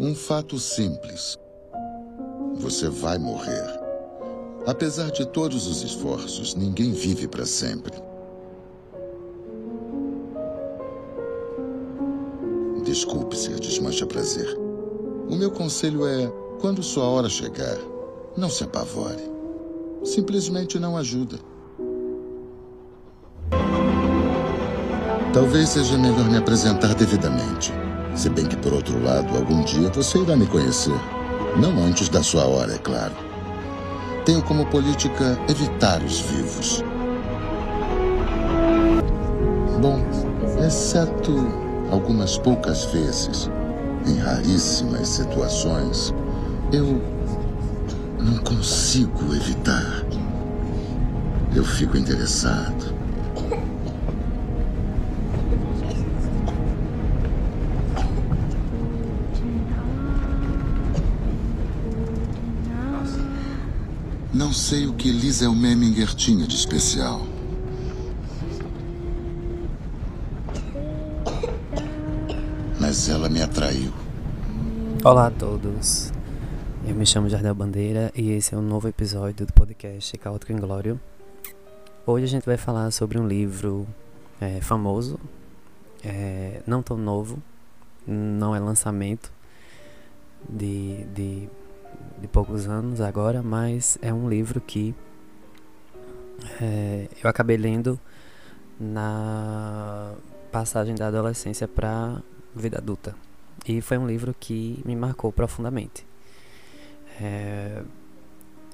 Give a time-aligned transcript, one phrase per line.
[0.00, 1.36] Um fato simples.
[2.54, 3.66] Você vai morrer.
[4.64, 8.00] Apesar de todos os esforços, ninguém vive para sempre.
[12.84, 14.56] Desculpe ser desmancha prazer.
[15.28, 16.30] O meu conselho é:
[16.60, 17.76] quando sua hora chegar,
[18.36, 19.37] não se apavore.
[20.08, 21.38] Simplesmente não ajuda.
[25.34, 27.70] Talvez seja melhor me apresentar devidamente.
[28.16, 30.98] Se bem que, por outro lado, algum dia você irá me conhecer.
[31.60, 33.12] Não antes da sua hora, é claro.
[34.24, 36.82] Tenho como política evitar os vivos.
[39.82, 40.00] Bom,
[40.66, 41.34] exceto
[41.90, 43.50] algumas poucas vezes,
[44.06, 46.14] em raríssimas situações,
[46.72, 47.17] eu
[48.18, 50.04] não consigo evitar.
[51.54, 52.94] Eu fico interessado.
[64.32, 67.22] Não sei o que Liesel Memminger tinha de especial.
[72.78, 73.92] Mas ela me atraiu.
[75.02, 76.12] Olá a todos.
[76.88, 80.98] Eu me chamo Jardel Bandeira e esse é um novo episódio do podcast Caótico Inglório.
[82.06, 83.86] Hoje a gente vai falar sobre um livro
[84.40, 85.20] é, famoso,
[86.02, 87.42] é, não tão novo,
[88.06, 89.30] não é lançamento
[90.48, 91.48] de, de
[92.20, 94.94] de poucos anos agora, mas é um livro que
[96.60, 97.98] é, eu acabei lendo
[98.78, 100.14] na
[100.50, 102.22] passagem da adolescência para
[102.54, 103.14] vida adulta.
[103.66, 106.07] E foi um livro que me marcou profundamente.
[107.20, 107.82] É,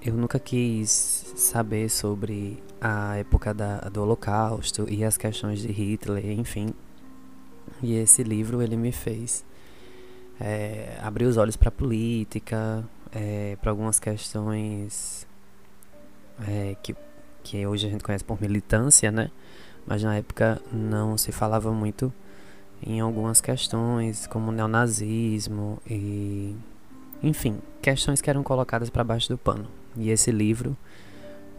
[0.02, 6.30] eu nunca quis saber sobre a época da, do Holocausto e as questões de Hitler,
[6.30, 6.74] enfim.
[7.82, 9.44] E esse livro ele me fez
[10.40, 15.27] é, abrir os olhos para a política, é, para algumas questões
[16.46, 16.94] é, que,
[17.42, 19.30] que hoje a gente conhece por militância, né?
[19.86, 22.12] Mas na época não se falava muito
[22.83, 26.54] em algumas questões, como neonazismo e.
[27.24, 29.67] Enfim, questões que eram colocadas para baixo do pano.
[29.96, 30.77] E esse livro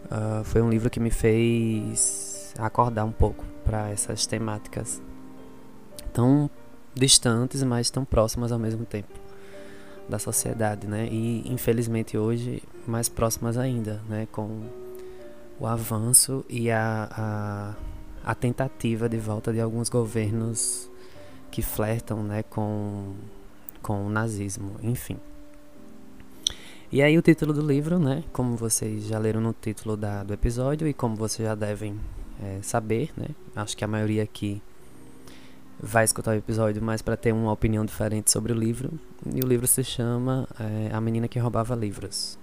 [0.04, 5.02] uh, foi um livro que me fez acordar um pouco para essas temáticas
[6.12, 6.48] tão
[6.94, 9.12] distantes, mas tão próximas ao mesmo tempo
[10.08, 11.08] da sociedade, né?
[11.10, 14.28] E infelizmente hoje mais próximas ainda, né?
[14.30, 14.68] Com
[15.58, 17.08] o avanço e a,
[18.24, 20.88] a, a tentativa de volta de alguns governos
[21.50, 22.44] que flertam, né?
[22.44, 23.14] Com,
[23.82, 25.18] com o nazismo, enfim.
[26.96, 28.24] E aí o título do livro, né?
[28.32, 32.00] Como vocês já leram no título da, do episódio e como vocês já devem
[32.42, 33.26] é, saber, né?
[33.54, 34.62] Acho que a maioria aqui
[35.78, 38.98] vai escutar o episódio mais para ter uma opinião diferente sobre o livro.
[39.30, 42.38] E o livro se chama é, A Menina que Roubava Livros,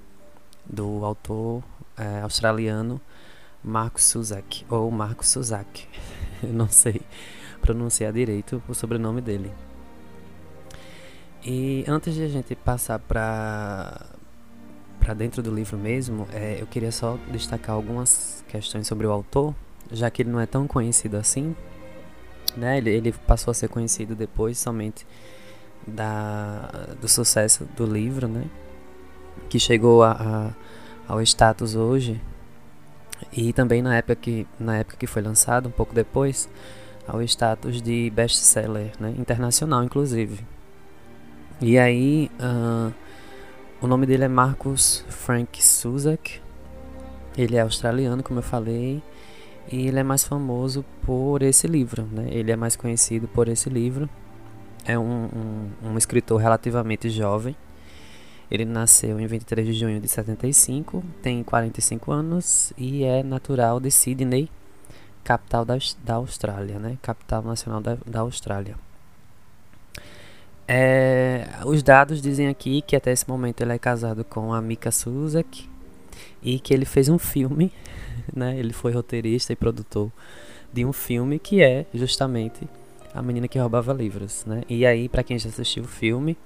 [0.64, 1.64] do autor
[1.98, 3.02] é, australiano
[3.64, 5.88] Marcos Suzak, ou Marcos Suzak,
[6.44, 7.02] eu não sei
[7.60, 9.52] pronunciar direito o sobrenome dele.
[11.44, 14.13] E antes de a gente passar para
[15.04, 19.54] para dentro do livro mesmo, é, eu queria só destacar algumas questões sobre o autor,
[19.92, 21.54] já que ele não é tão conhecido assim,
[22.56, 22.78] né?
[22.78, 25.06] Ele, ele passou a ser conhecido depois somente
[25.86, 26.70] da,
[27.02, 28.46] do sucesso do livro, né?
[29.50, 30.12] Que chegou a,
[31.08, 32.22] a, ao status hoje
[33.32, 36.50] e também na época que na época que foi lançado, um pouco depois,
[37.06, 39.14] ao status de best-seller, né?
[39.18, 40.40] Internacional, inclusive.
[41.60, 42.94] E aí, uh,
[43.84, 46.40] o nome dele é Marcus Frank Suzak.
[47.38, 49.04] Ele é australiano, como eu falei.
[49.70, 52.30] E ele é mais famoso por esse livro, né?
[52.32, 54.10] Ele é mais conhecido por esse livro.
[54.86, 57.58] É um, um, um escritor relativamente jovem.
[58.50, 63.92] Ele nasceu em 23 de junho de 75, tem 45 anos e é natural de
[63.92, 64.50] Sydney,
[65.26, 66.98] capital da, da Austrália, né?
[67.02, 68.78] Capital nacional da, da Austrália.
[70.68, 74.92] É, os dados dizem aqui que até esse momento ele é casado com a Mika
[74.92, 75.70] Suzak
[76.42, 77.72] e que ele fez um filme
[78.36, 78.58] né?
[78.58, 80.12] Ele foi roteirista e produtor
[80.72, 82.68] de um filme que é justamente
[83.14, 84.64] A Menina que Roubava Livros, né?
[84.70, 86.38] E aí, para quem já assistiu o filme,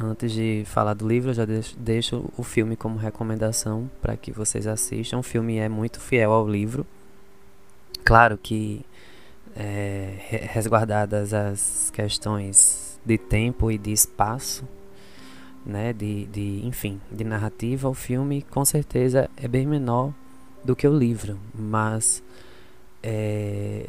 [0.00, 4.30] antes de falar do livro, eu já deixo, deixo o filme como recomendação para que
[4.32, 5.18] vocês assistam.
[5.18, 6.86] O filme é muito fiel ao livro.
[8.04, 8.84] Claro que
[9.56, 10.16] é,
[10.52, 14.64] resguardadas as questões de tempo e de espaço,
[15.64, 20.12] né, de, de, enfim, de narrativa, o filme com certeza é bem menor
[20.62, 22.22] do que o livro, mas
[23.02, 23.88] é,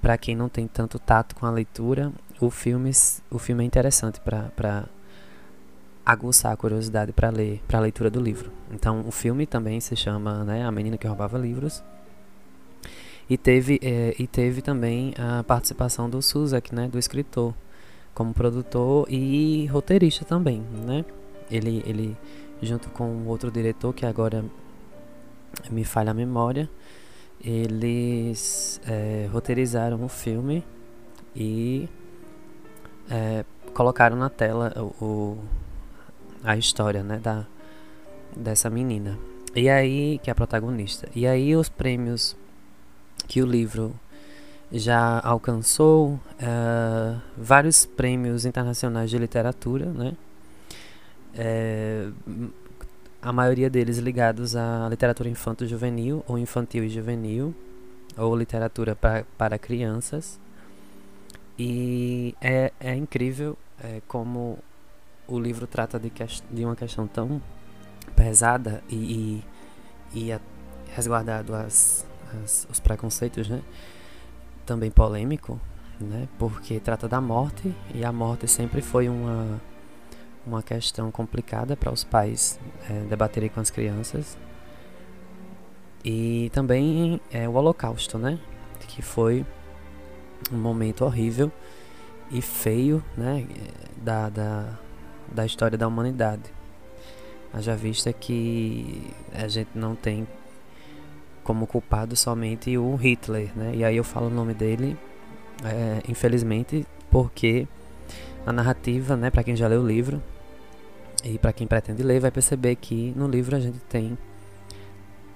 [0.00, 2.90] para quem não tem tanto tato com a leitura, o filme,
[3.30, 4.84] o filme é interessante para
[6.04, 8.50] aguçar a curiosidade para ler, para a leitura do livro.
[8.70, 11.82] Então, o filme também se chama, né, A Menina que Roubava Livros.
[13.28, 17.54] E teve, é, e teve também a participação do Suzak, né, do escritor,
[18.14, 21.04] como produtor e roteirista também, né?
[21.50, 22.16] Ele, ele
[22.62, 24.44] junto com outro diretor que agora
[25.70, 26.68] me falha a memória,
[27.44, 30.64] eles é, roteirizaram o filme
[31.36, 31.88] e
[33.10, 33.44] é,
[33.74, 35.38] colocaram na tela o, o,
[36.42, 37.46] a história né, da,
[38.34, 39.18] dessa menina.
[39.54, 41.08] E aí, que é a protagonista.
[41.14, 42.36] E aí os prêmios
[43.28, 43.94] que o livro
[44.72, 50.14] já alcançou, uh, vários prêmios internacionais de literatura, né?
[51.36, 52.08] É,
[53.20, 57.54] a maioria deles ligados à literatura infanto-juvenil ou infantil e juvenil,
[58.16, 60.38] ou literatura pra, para crianças.
[61.58, 64.58] E é, é incrível é, como
[65.26, 66.12] o livro trata de,
[66.50, 67.40] de uma questão tão
[68.14, 69.42] pesada e,
[70.14, 70.40] e, e
[70.94, 72.06] resguardado as,
[72.42, 73.62] as, os preconceitos, né?
[74.66, 75.60] Também polêmico,
[76.00, 76.28] né?
[76.38, 79.60] Porque trata da morte e a morte sempre foi uma
[80.46, 82.58] uma questão complicada para os pais
[82.88, 84.36] é, debaterem com as crianças.
[86.04, 88.38] E também é, o Holocausto, né?
[88.88, 89.44] Que foi
[90.52, 91.50] um momento horrível
[92.30, 93.46] e feio, né?
[93.96, 94.78] Da, da,
[95.32, 96.42] da história da humanidade.
[97.52, 100.26] Haja vista que a gente não tem
[101.44, 103.72] como culpado somente o Hitler, né?
[103.76, 104.96] E aí eu falo o nome dele,
[105.62, 107.68] é, infelizmente, porque
[108.44, 109.30] a narrativa, né?
[109.30, 110.20] Para quem já leu o livro,
[111.24, 114.16] e para quem pretende ler, vai perceber que no livro a gente tem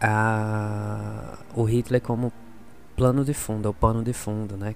[0.00, 2.30] a, o Hitler como
[2.94, 4.74] plano de fundo, o pano de fundo, né,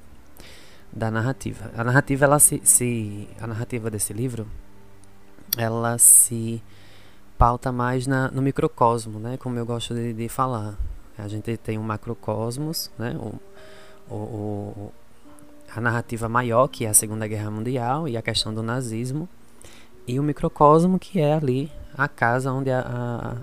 [0.90, 1.70] da narrativa.
[1.76, 4.46] A narrativa ela se, se a narrativa desse livro,
[5.58, 6.62] ela se
[7.36, 10.78] pauta mais na, no microcosmo, né, como eu gosto de, de falar.
[11.18, 14.92] A gente tem um macrocosmos, né, o, o, o,
[15.74, 19.28] a narrativa maior que é a Segunda Guerra Mundial e a questão do nazismo
[20.06, 23.40] e o microcosmo que é ali a casa onde a,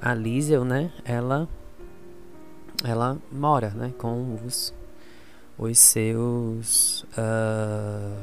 [0.00, 1.48] a, a Liesel, né, ela
[2.84, 4.74] ela mora, né, com os
[5.58, 8.18] os seus uh,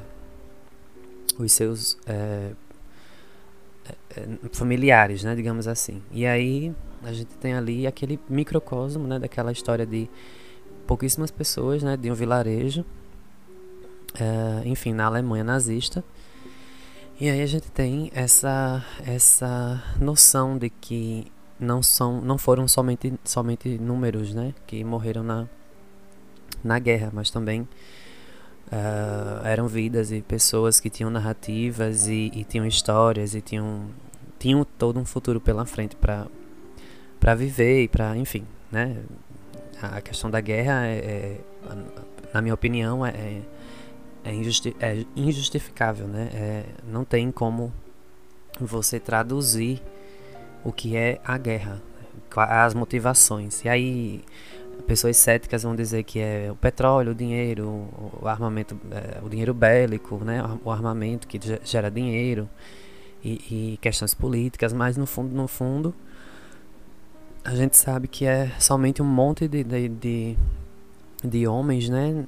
[1.37, 2.51] os seus é,
[4.15, 6.01] é, familiares, né, digamos assim.
[6.11, 10.09] E aí a gente tem ali aquele microcosmo, né, daquela história de
[10.85, 12.81] pouquíssimas pessoas, né, de um vilarejo,
[14.15, 16.03] uh, enfim, na Alemanha nazista.
[17.19, 21.29] E aí a gente tem essa essa noção de que
[21.59, 25.47] não são não foram somente somente números, né, que morreram na
[26.63, 32.65] na guerra, mas também uh, eram vidas e pessoas que tinham narrativas e, e, tinham
[32.65, 33.87] histórias e tinham
[34.37, 36.27] tinham todo um futuro pela frente para
[37.19, 38.97] para viver e para enfim, né?
[39.81, 41.37] A questão da guerra é, é
[42.33, 43.41] na minha opinião é, é
[44.23, 46.29] é, injusti é injustificável, né?
[46.33, 47.73] É, não tem como
[48.59, 49.81] você traduzir
[50.63, 51.81] o que é a guerra,
[52.35, 53.63] as motivações.
[53.63, 54.21] E aí
[54.87, 57.67] pessoas céticas vão dizer que é o petróleo, o dinheiro,
[58.21, 60.43] o armamento, é, o dinheiro bélico, né?
[60.63, 62.49] O armamento que gera dinheiro
[63.23, 65.95] e, e questões políticas, mas no fundo, no fundo,
[67.49, 70.37] a gente sabe que é somente um monte de, de, de,
[71.23, 72.23] de homens, né?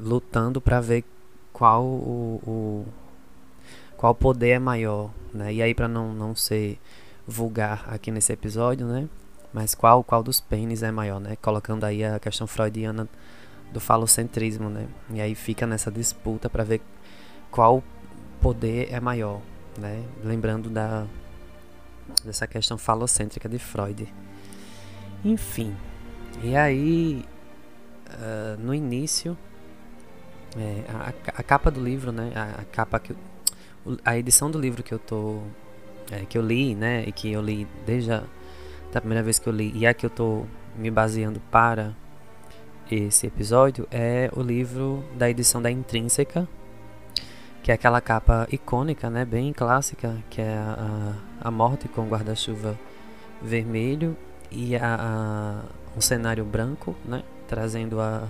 [0.00, 1.04] lutando para ver
[1.52, 2.86] qual o, o,
[3.96, 5.54] qual poder é maior, né?
[5.54, 6.80] E aí para não não ser
[7.26, 9.08] vulgar aqui nesse episódio, né?
[9.52, 11.36] Mas qual qual dos pênis é maior, né?
[11.40, 13.08] Colocando aí a questão freudiana
[13.72, 14.88] do falocentrismo, né?
[15.10, 16.80] E aí fica nessa disputa para ver
[17.52, 17.84] qual
[18.42, 19.40] poder é maior,
[19.78, 20.02] né?
[20.24, 21.06] Lembrando da
[22.24, 24.12] dessa questão falocêntrica de Freud.
[25.24, 25.74] Enfim,
[26.42, 27.24] e aí
[28.10, 29.36] uh, no início
[30.56, 32.30] é, a, a, capa do livro, né?
[32.34, 33.14] A, a, capa que
[34.04, 35.40] a edição do livro que eu tô
[36.12, 37.04] é, que eu li, né?
[37.06, 38.22] E que eu li desde a
[38.92, 40.44] da primeira vez que eu li e a que eu tô
[40.76, 41.94] me baseando para
[42.90, 46.46] esse episódio é o livro da edição da Intrínseca,
[47.62, 49.24] que é aquela capa icônica, né?
[49.24, 52.78] Bem clássica, que é a, a morte com guarda-chuva
[53.42, 54.16] vermelho
[54.54, 57.22] e a, a, um cenário branco, né?
[57.48, 58.28] Trazendo a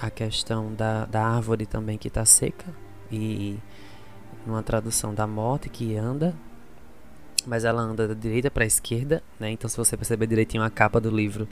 [0.00, 2.66] a questão da, da árvore também que está seca
[3.10, 3.56] e
[4.44, 6.34] numa tradução da morte que anda,
[7.46, 9.50] mas ela anda da direita para a esquerda, né?
[9.50, 11.48] Então se você perceber direitinho a capa do livro,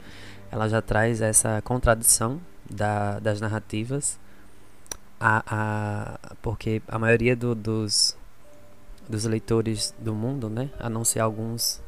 [0.51, 4.19] ela já traz essa contradição da, das narrativas,
[5.17, 8.17] a, a, porque a maioria do, dos
[9.07, 10.69] dos leitores do mundo, né?
[10.79, 11.81] A não ser alguns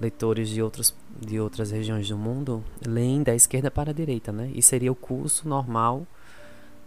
[0.00, 4.50] leitores de, outros, de outras regiões do mundo, leem da esquerda para a direita, né?
[4.54, 6.06] E seria o curso normal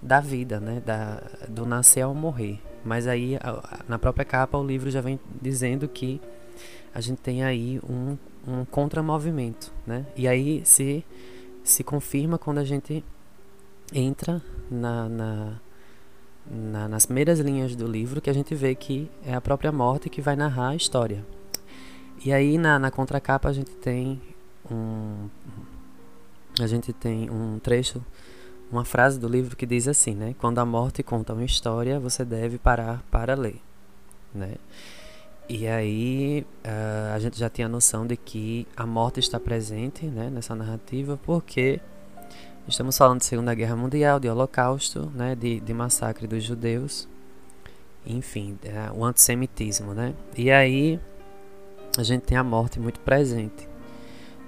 [0.01, 0.81] da vida, né?
[0.85, 2.61] Da, do nascer ao morrer.
[2.83, 3.37] Mas aí,
[3.87, 6.21] na própria capa, o livro já vem dizendo que
[6.93, 10.05] a gente tem aí um, um contramovimento, né?
[10.15, 11.03] E aí se,
[11.63, 13.03] se confirma quando a gente
[13.93, 15.53] entra na, na
[16.49, 20.09] na, nas primeiras linhas do livro que a gente vê que é a própria morte
[20.09, 21.25] que vai narrar a história.
[22.23, 24.21] E aí na, na contracapa a gente tem
[24.69, 25.29] um
[26.59, 28.03] a gente tem um trecho,
[28.71, 30.35] uma frase do livro que diz assim, né?
[30.39, 33.61] Quando a morte conta uma história, você deve parar para ler,
[34.33, 34.55] né?
[35.47, 40.05] E aí uh, a gente já tinha a noção de que a morte está presente,
[40.05, 41.79] né, nessa narrativa, porque
[42.67, 47.07] Estamos falando de Segunda Guerra Mundial, de Holocausto, né, de, de massacre dos judeus,
[48.05, 50.13] enfim, é, o antissemitismo, né?
[50.37, 50.99] E aí
[51.97, 53.67] a gente tem a morte muito presente,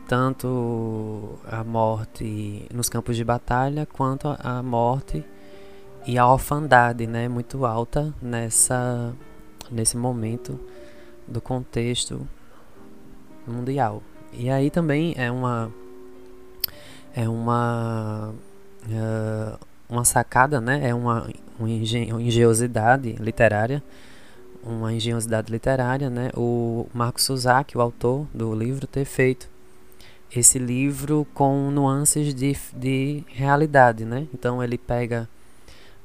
[0.08, 5.24] tanto a morte nos campos de batalha quanto a morte
[6.08, 9.14] e a orfandade, né, muito alta nessa
[9.72, 10.60] nesse momento
[11.28, 12.28] do contexto
[13.46, 14.02] mundial.
[14.34, 15.72] E aí também é uma
[17.16, 18.34] é uma
[18.86, 20.88] uh, uma sacada, né?
[20.88, 21.28] É uma,
[21.60, 23.84] uma engenhosidade literária,
[24.64, 26.32] uma engenhosidade literária, né?
[26.36, 29.50] O Marcos Suzak, o autor do livro, ter feito
[30.36, 34.28] esse livro com nuances de, de realidade, né?
[34.34, 35.28] Então ele pega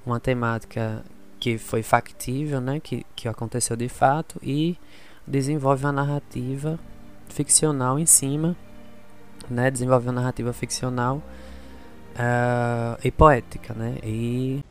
[0.06, 1.04] uma temática
[1.38, 2.80] que foi factível, né?
[2.80, 4.76] Que, que aconteceu de fato e
[5.26, 6.78] desenvolve uma narrativa
[7.28, 8.56] ficcional em cima
[9.48, 11.22] né, desenvolve uma narrativa ficcional
[12.14, 14.64] uh, e poética, né, e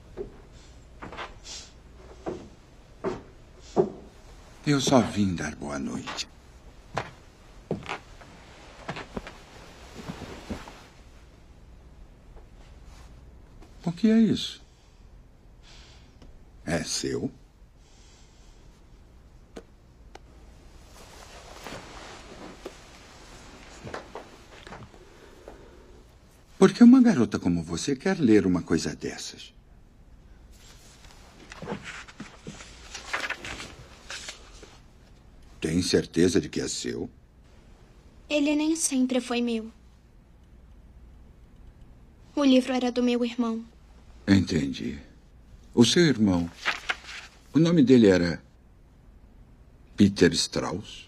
[4.66, 6.26] Eu só vim dar boa noite.
[13.86, 14.62] O que é isso?
[16.66, 17.30] É seu?
[26.58, 29.54] Por que uma garota como você quer ler uma coisa dessas?
[35.64, 37.10] Tem certeza de que é seu?
[38.30, 39.72] Ele nem sempre foi meu.
[42.36, 43.64] O livro era do meu irmão.
[44.28, 45.00] Entendi.
[45.74, 46.52] O seu irmão.
[47.54, 48.44] O nome dele era.
[49.96, 51.08] Peter Strauss?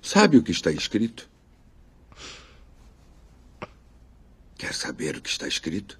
[0.00, 1.29] Sabe o que está escrito?
[4.60, 5.98] Quer saber o que está escrito?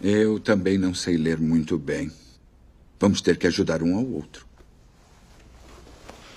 [0.00, 2.10] Eu também não sei ler muito bem.
[2.98, 4.44] Vamos ter que ajudar um ao outro.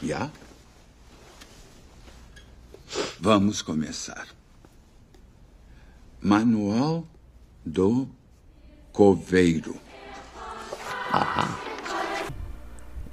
[0.04, 0.32] Já?
[3.20, 4.28] Vamos começar.
[6.22, 7.08] Manual
[7.66, 8.08] do
[8.92, 9.82] Coveiro.
[11.12, 11.65] Ah.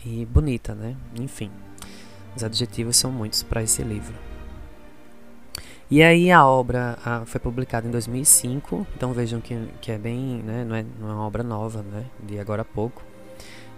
[0.05, 0.97] E bonita, né?
[1.19, 1.51] Enfim,
[2.35, 4.15] os adjetivos são muitos para esse livro.
[5.91, 10.43] E aí a obra a, foi publicada em 2005, então vejam que, que é bem,
[10.43, 13.03] né, não, é, não é uma obra nova, né, de agora a pouco.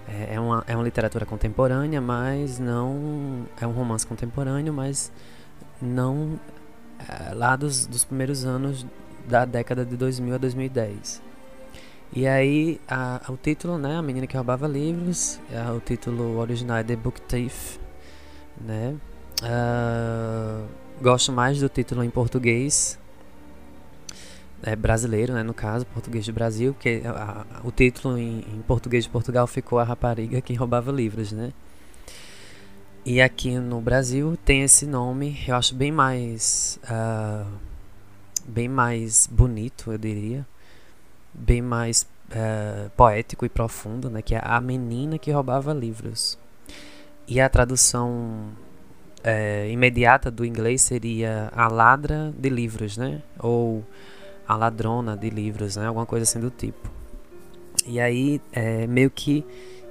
[0.06, 5.10] É, é, uma, é uma literatura contemporânea, mas não é um romance contemporâneo, mas
[5.82, 6.38] não
[7.00, 8.86] é, lá dos, dos primeiros anos
[9.26, 11.20] da década de 2000 a 2010.
[12.16, 16.76] E aí, a, o título, né, A Menina que Roubava Livros, a, o título original
[16.76, 17.76] é The Book Thief,
[18.60, 18.94] né.
[19.42, 20.64] Uh,
[21.02, 23.00] gosto mais do título em português,
[24.62, 29.02] é, brasileiro, né, no caso, português do Brasil, porque a, o título em, em, português
[29.02, 31.52] de Portugal ficou A Rapariga que Roubava Livros, né.
[33.04, 37.44] E aqui no Brasil tem esse nome, eu acho bem mais, uh,
[38.46, 40.46] bem mais bonito, eu diria,
[41.34, 46.38] bem mais é, poético e profundo, né, que é A Menina que Roubava Livros.
[47.26, 48.52] E a tradução
[49.24, 53.22] é, imediata do inglês seria A Ladra de Livros, né?
[53.38, 53.82] Ou
[54.46, 55.86] A Ladrona de Livros, né?
[55.86, 56.90] Alguma coisa assim do tipo.
[57.86, 59.44] E aí, é, meio que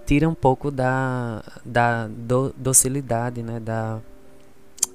[0.06, 3.60] tira um pouco da, da do, docilidade, né?
[3.60, 4.00] Da,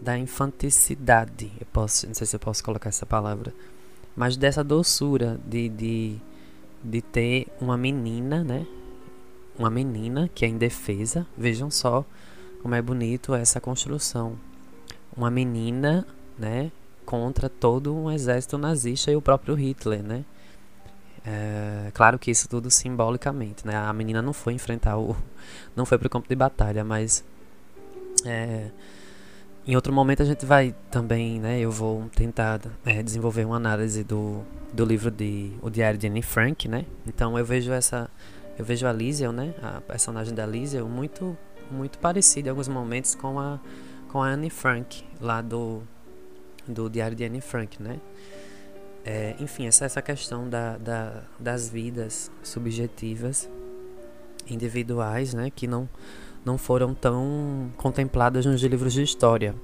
[0.00, 1.50] da infanticidade.
[1.60, 3.52] Eu posso, não sei se eu posso colocar essa palavra.
[4.14, 6.16] Mas dessa doçura de, de,
[6.82, 8.66] de ter uma menina, né?
[9.58, 11.26] Uma menina que é indefesa.
[11.37, 12.04] Vejam só
[12.62, 14.38] como é bonito essa construção.
[15.16, 16.06] Uma menina,
[16.38, 16.70] né?
[17.04, 20.25] Contra todo um exército nazista e o próprio Hitler, né?
[21.26, 23.76] É, claro que isso tudo simbolicamente, né?
[23.76, 25.16] A menina não foi enfrentar o,
[25.76, 27.25] não foi para o campo de batalha, mas
[28.25, 28.70] é,
[29.66, 31.61] em outro momento a gente vai também, né?
[31.61, 36.22] Eu vou tentar é, desenvolver uma análise do, do livro de O Diário de Anne
[36.22, 36.84] Frank, né?
[37.06, 38.10] Então eu vejo essa,
[38.58, 39.54] eu vejo a Liesel, né?
[39.62, 41.37] A personagem da Liesel muito,
[41.70, 43.58] muito parecida em alguns momentos com a,
[44.10, 45.82] com a Anne Frank lá do,
[46.66, 48.00] do Diário de Anne Frank, né?
[49.04, 53.48] É, enfim, essa, essa questão da, da, das vidas subjetivas,
[54.48, 55.50] individuais, né?
[55.54, 55.88] Que não
[56.44, 59.54] não foram tão contempladas nos livros de história.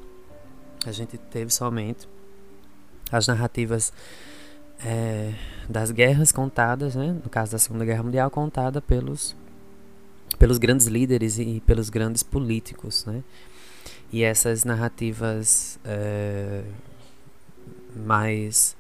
[0.85, 2.07] A gente teve somente
[3.11, 3.93] as narrativas
[4.83, 5.33] é,
[5.69, 7.17] das guerras contadas, né?
[7.23, 9.35] no caso da Segunda Guerra Mundial, contada pelos,
[10.39, 13.05] pelos grandes líderes e pelos grandes políticos.
[13.05, 13.23] Né?
[14.13, 16.63] E essas narrativas é,
[17.95, 18.77] mais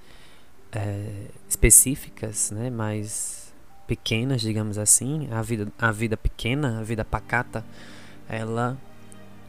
[0.73, 2.71] é, específicas, né?
[2.71, 3.53] mais
[3.87, 7.65] pequenas, digamos assim, a vida, a vida pequena, a vida pacata,
[8.29, 8.79] ela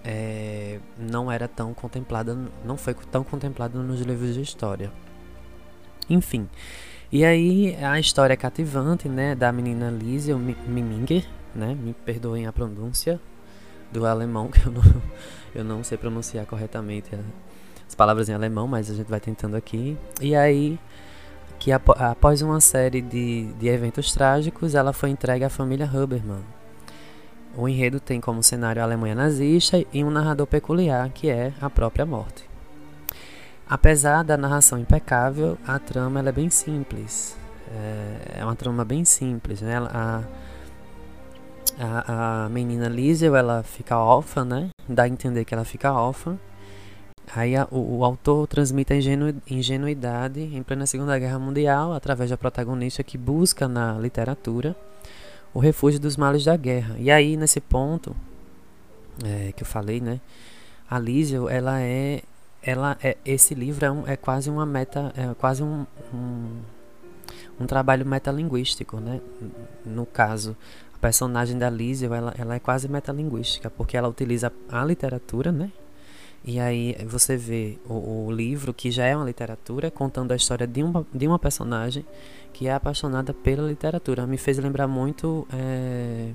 [0.03, 4.91] é, não era tão contemplada, não foi tão contemplada nos livros de história.
[6.09, 6.47] Enfim,
[7.11, 12.53] e aí a história é cativante, né, da menina Liesel Miminger, né, me perdoem a
[12.53, 13.19] pronúncia
[13.91, 15.01] do alemão, que eu não,
[15.53, 17.09] eu não sei pronunciar corretamente
[17.87, 19.97] as palavras em alemão, mas a gente vai tentando aqui.
[20.21, 20.79] E aí
[21.59, 26.43] que após uma série de, de eventos trágicos, ela foi entregue à família Huberman.
[27.57, 31.69] O enredo tem como cenário a Alemanha nazista e um narrador peculiar, que é a
[31.69, 32.43] própria morte.
[33.67, 37.35] Apesar da narração impecável, a trama é bem simples.
[37.71, 39.61] É, é uma trama bem simples.
[39.61, 39.77] Né?
[39.77, 40.23] A,
[41.79, 44.69] a, a menina Liesel ela fica órfã, né?
[44.87, 46.37] dá a entender que ela fica órfã
[47.33, 52.29] Aí a, o, o, autor transmite a ingenu, ingenuidade em plena Segunda Guerra Mundial através
[52.29, 54.75] da protagonista que busca na literatura
[55.53, 56.95] o refúgio dos males da guerra.
[56.99, 58.15] E aí nesse ponto
[59.23, 60.19] é, que eu falei, né,
[60.89, 62.21] a Liesel, ela é,
[62.65, 66.61] ela é esse livro é, um, é quase uma meta, é quase um, um,
[67.59, 69.21] um trabalho metalinguístico, né?
[69.85, 70.57] No caso,
[70.93, 75.71] a personagem da Liesel, ela, ela é quase metalinguística porque ela utiliza a literatura, né?
[76.43, 80.67] E aí você vê o, o, livro, que já é uma literatura, contando a história
[80.67, 82.05] de uma, de uma personagem
[82.53, 84.27] que é apaixonada pela literatura.
[84.27, 86.31] Me fez lembrar muito é,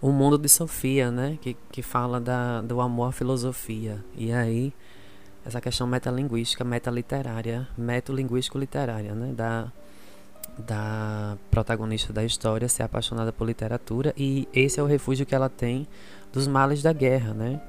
[0.00, 1.38] O Mundo de Sofia, né?
[1.40, 4.02] Que, que fala da, do amor à filosofia.
[4.16, 4.72] E aí,
[5.44, 9.32] essa questão metalinguística, metaliterária, metolinguístico-literária, né?
[9.34, 9.72] Da,
[10.58, 14.14] da protagonista da história ser apaixonada por literatura.
[14.16, 15.86] E esse é o refúgio que ela tem
[16.32, 17.60] dos males da guerra, né?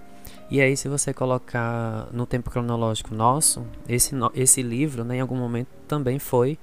[0.50, 5.38] E aí, se você colocar no tempo cronológico nosso, esse, esse livro, né, em algum
[5.38, 6.60] momento, também foi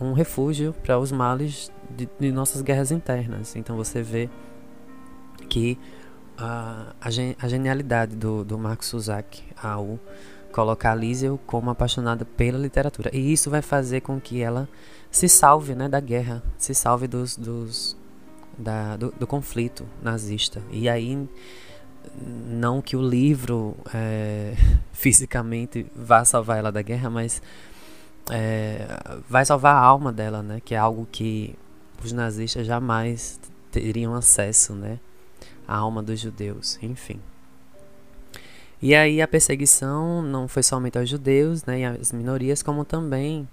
[0.00, 3.56] um refúgio para os males de, de, nossas guerras internas.
[3.56, 4.28] Então você vê
[5.48, 5.78] que
[6.38, 9.98] uh, a, gen, a, genialidade do, do Marcos Suzak ao
[10.52, 13.10] colocar a Liesel como apaixonada pela literatura.
[13.12, 14.68] E isso vai fazer com que ela
[15.10, 17.96] se salve né, da guerra, se salve dos, dos,
[18.56, 20.62] da, do, do conflito nazista.
[20.70, 21.28] E aí
[22.18, 24.54] não que o livro é,
[24.92, 27.42] fisicamente vá salvar ela da guerra, mas
[28.30, 28.86] é,
[29.28, 30.60] vai salvar a alma dela, né?
[30.64, 31.54] Que é algo que
[32.04, 33.40] os nazistas jamais
[33.70, 34.98] teriam acesso, né?
[35.66, 37.20] A alma dos judeus, enfim.
[38.82, 41.80] E aí a perseguição não foi somente aos judeus, né?
[41.80, 43.48] E às minorias, como também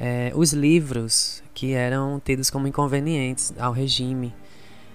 [0.00, 4.34] é, os livros que eram tidos como inconvenientes ao regime,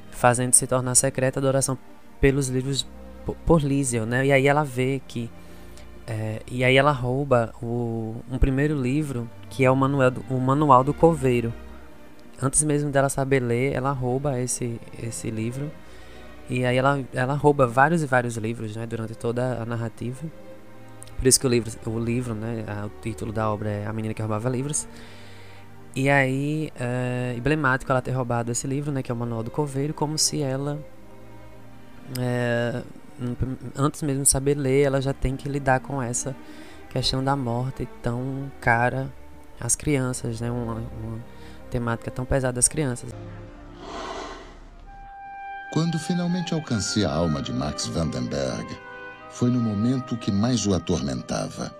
[0.09, 1.77] fazendo se tornar secreta a adoração
[2.19, 2.87] pelos livros
[3.45, 4.25] por Liesel, né?
[4.25, 5.29] E aí ela vê que
[6.07, 10.39] é, e aí ela rouba o, um primeiro livro que é o manual do, o
[10.39, 11.53] manual do coveiro.
[12.41, 15.71] Antes mesmo dela saber ler, ela rouba esse esse livro
[16.53, 18.85] e aí ela, ela rouba vários e vários livros, né?
[18.85, 20.23] Durante toda a narrativa.
[21.17, 22.63] Por isso que o livro, o livro, né?
[22.85, 24.87] O título da obra é A Menina que Roubava Livros.
[25.95, 29.01] E aí é emblemático ela ter roubado esse livro, né?
[29.01, 30.79] Que é o manual do coveiro, como se ela
[32.19, 32.83] é,
[33.75, 36.35] antes mesmo de saber ler, ela já tem que lidar com essa
[36.89, 39.09] questão da morte tão cara
[39.59, 40.51] às crianças, né?
[40.51, 41.19] Uma, uma
[41.71, 43.11] temática tão pesada às crianças.
[45.73, 48.77] Quando finalmente alcancei a alma de Max Vandenberg,
[49.31, 51.75] foi no momento que mais o atormentava.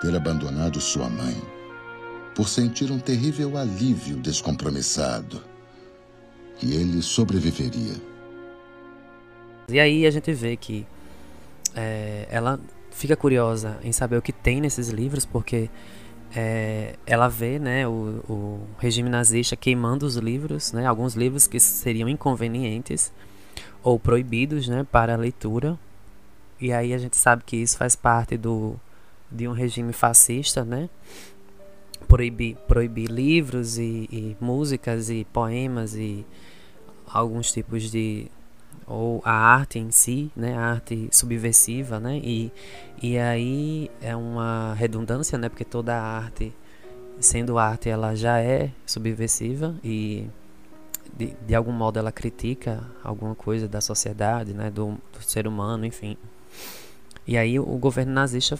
[0.00, 1.36] Ter abandonado sua mãe,
[2.34, 5.42] por sentir um terrível alívio descompromissado.
[6.62, 7.96] E ele sobreviveria.
[9.68, 10.86] E aí a gente vê que
[11.74, 12.58] é, ela
[12.92, 15.68] fica curiosa em saber o que tem nesses livros, porque
[16.34, 21.58] é, ela vê né, o, o, regime nazista queimando os livros, né, alguns livros que
[21.60, 23.12] seriam inconvenientes
[23.82, 25.78] ou proibidos né, para a leitura.
[26.60, 28.76] E aí a gente sabe que isso faz parte do,
[29.30, 30.88] de um regime fascista, né?
[32.08, 36.24] Proibir, proibir livros e, e músicas e poemas e
[37.06, 38.30] alguns tipos de
[38.86, 42.52] ou a arte em si, né, a arte subversiva, né, e,
[43.02, 46.52] e aí é uma redundância, né, porque toda a arte,
[47.18, 50.28] sendo arte, ela já é subversiva e
[51.16, 55.84] de, de algum modo ela critica alguma coisa da sociedade, né, do, do ser humano,
[55.84, 56.16] enfim.
[57.26, 58.56] E aí o governo nazista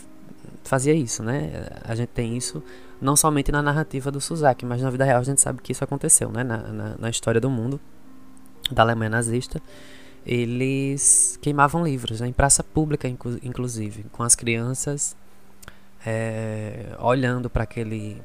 [0.65, 2.63] fazia isso, né, a gente tem isso
[3.01, 5.85] não somente na narrativa do Suzak, mas na vida real a gente sabe que isso
[5.85, 7.79] aconteceu, né, na, na, na história do mundo
[8.73, 9.63] da Alemanha nazista
[10.27, 15.17] eles queimavam livros, né, em praça pública, inclusive, com as crianças
[16.05, 18.21] é, olhando para aquele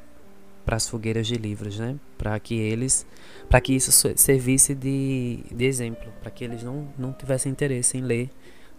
[0.64, 3.04] para as fogueiras de livros, né, para que eles,
[3.48, 8.00] para que isso servisse de, de exemplo, para que eles não, não tivessem interesse em
[8.00, 8.30] ler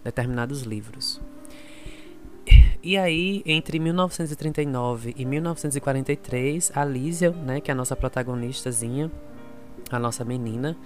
[0.02, 1.20] determinados livros.
[2.82, 9.10] E aí, entre 1939 e 1943, a Lísia, né, que é a nossa protagonistazinha,
[9.90, 10.76] a nossa menina,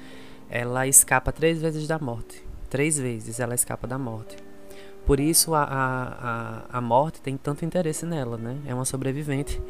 [0.50, 2.42] ela escapa três vezes da morte.
[2.70, 4.36] Três vezes ela escapa da morte.
[5.06, 8.58] Por isso a, a, a, morte tem tanto interesse nela, né?
[8.66, 9.60] É uma sobrevivente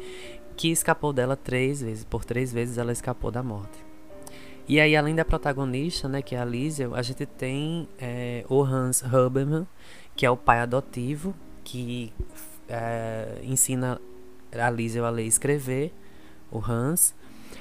[0.57, 2.03] que escapou dela três vezes.
[2.03, 3.85] Por três vezes ela escapou da morte.
[4.67, 8.61] E aí, além da protagonista, né, que é a Liesel, a gente tem é, o
[8.61, 9.65] Hans Huberman,
[10.15, 12.13] que é o pai adotivo, que
[12.67, 13.99] é, ensina
[14.51, 15.93] a Liesel a ler e escrever,
[16.51, 17.15] o Hans.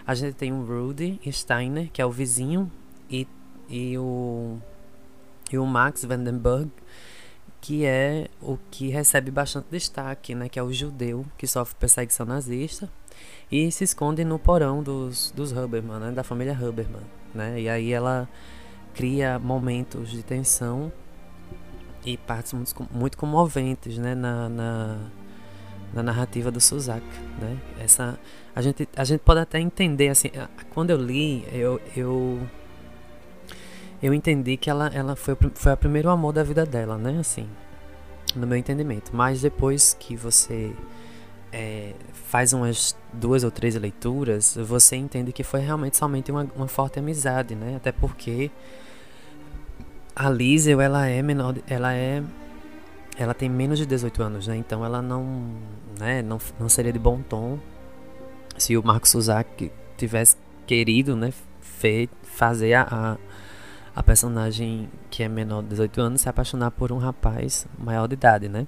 [0.06, 2.70] A gente tem o Rudy Steiner, que é o vizinho
[3.10, 3.26] e,
[3.68, 4.58] e, o,
[5.50, 6.70] e o Max Vandenberg,
[7.60, 12.24] que é o que recebe bastante destaque, né, que é o judeu que sofre perseguição
[12.24, 12.88] nazista
[13.50, 17.02] e se esconde no porão dos, dos Huberman, né, da família Huberman.
[17.34, 18.28] Né, e aí ela
[18.94, 20.92] cria momentos de tensão
[22.04, 24.98] e partes muito, muito comoventes né, na, na,
[25.92, 27.04] na narrativa do Suzak.
[27.40, 27.58] Né?
[27.78, 28.18] Essa,
[28.54, 30.30] a, gente, a gente pode até entender, assim,
[30.70, 32.40] quando eu li, eu, eu
[34.02, 37.18] eu entendi que ela, ela foi, foi o primeiro amor da vida dela, né?
[37.18, 37.48] Assim,
[38.34, 39.10] no meu entendimento.
[39.14, 40.72] Mas depois que você
[41.52, 46.68] é, faz umas duas ou três leituras, você entende que foi realmente somente uma, uma
[46.68, 47.76] forte amizade, né?
[47.76, 48.50] Até porque
[50.14, 52.22] a Liesel, ela é menor, ela é
[53.18, 54.56] ela tem menos de 18 anos, né?
[54.56, 55.56] Então ela não,
[55.98, 57.58] né, não, não seria de bom tom
[58.56, 63.16] se o Marcos Suzak tivesse querido, né, fe, fazer a, a
[63.98, 68.14] a personagem que é menor de 18 anos se apaixonar por um rapaz maior de
[68.14, 68.64] idade, né?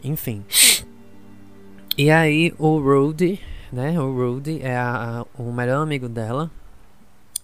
[0.00, 0.44] Enfim.
[1.98, 3.40] E aí o Rudy,
[3.72, 4.00] né?
[4.00, 6.52] O Rudy é a, a, o melhor amigo dela.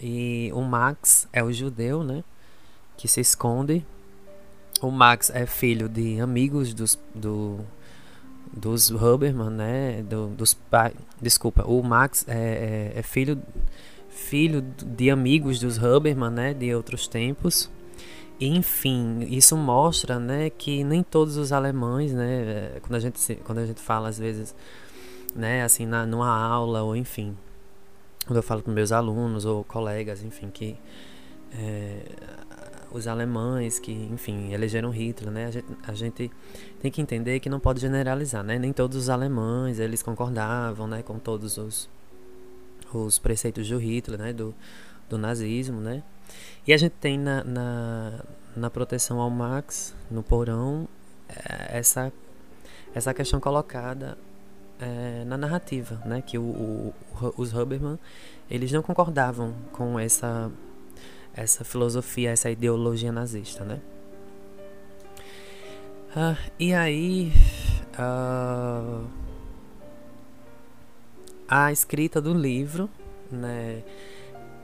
[0.00, 2.22] E o Max é o judeu, né?
[2.96, 3.84] Que se esconde.
[4.80, 7.58] O Max é filho de amigos dos, do,
[8.52, 10.04] dos Huberman, né?
[10.04, 10.94] Do, dos pais.
[11.20, 13.42] Desculpa, o Max é, é, é filho
[14.10, 17.70] filho de amigos dos Huberman, né, de outros tempos.
[18.40, 23.66] Enfim, isso mostra, né, que nem todos os alemães, né, quando a gente quando a
[23.66, 24.54] gente fala às vezes,
[25.34, 27.36] né, assim na numa aula ou enfim,
[28.26, 30.76] quando eu falo com meus alunos ou colegas, enfim, que
[31.52, 32.02] é,
[32.92, 35.46] os alemães que, enfim, elegeram Hitler, né?
[35.46, 36.30] A gente, a gente,
[36.80, 38.58] tem que entender que não pode generalizar, né?
[38.58, 41.88] Nem todos os alemães eles concordavam, né, com todos os
[42.98, 44.54] os preceitos do Hitler, né, do,
[45.08, 46.02] do nazismo, né?
[46.66, 48.20] E a gente tem na, na,
[48.56, 50.88] na proteção ao Max, no porão,
[51.28, 52.12] é, essa,
[52.94, 54.16] essa questão colocada
[54.78, 56.22] é, na narrativa, né?
[56.22, 56.94] Que o, o,
[57.36, 57.98] os Huberman,
[58.50, 60.50] eles não concordavam com essa,
[61.34, 63.80] essa filosofia, essa ideologia nazista, né?
[66.14, 67.32] Ah, e aí...
[67.98, 69.29] Uh,
[71.50, 72.88] a escrita do livro,
[73.30, 73.82] né?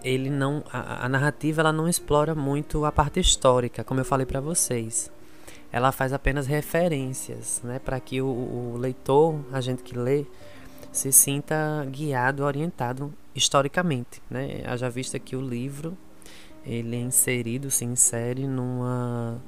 [0.04, 4.24] Ele não, a, a narrativa ela não explora muito a parte histórica, como eu falei
[4.24, 5.10] para vocês.
[5.72, 10.24] Ela faz apenas referências, né, para que o, o leitor, a gente que lê,
[10.92, 14.62] se sinta guiado, orientado historicamente, né?
[14.64, 15.96] Haja vista que o livro
[16.64, 19.42] ele é inserido, se insere numa,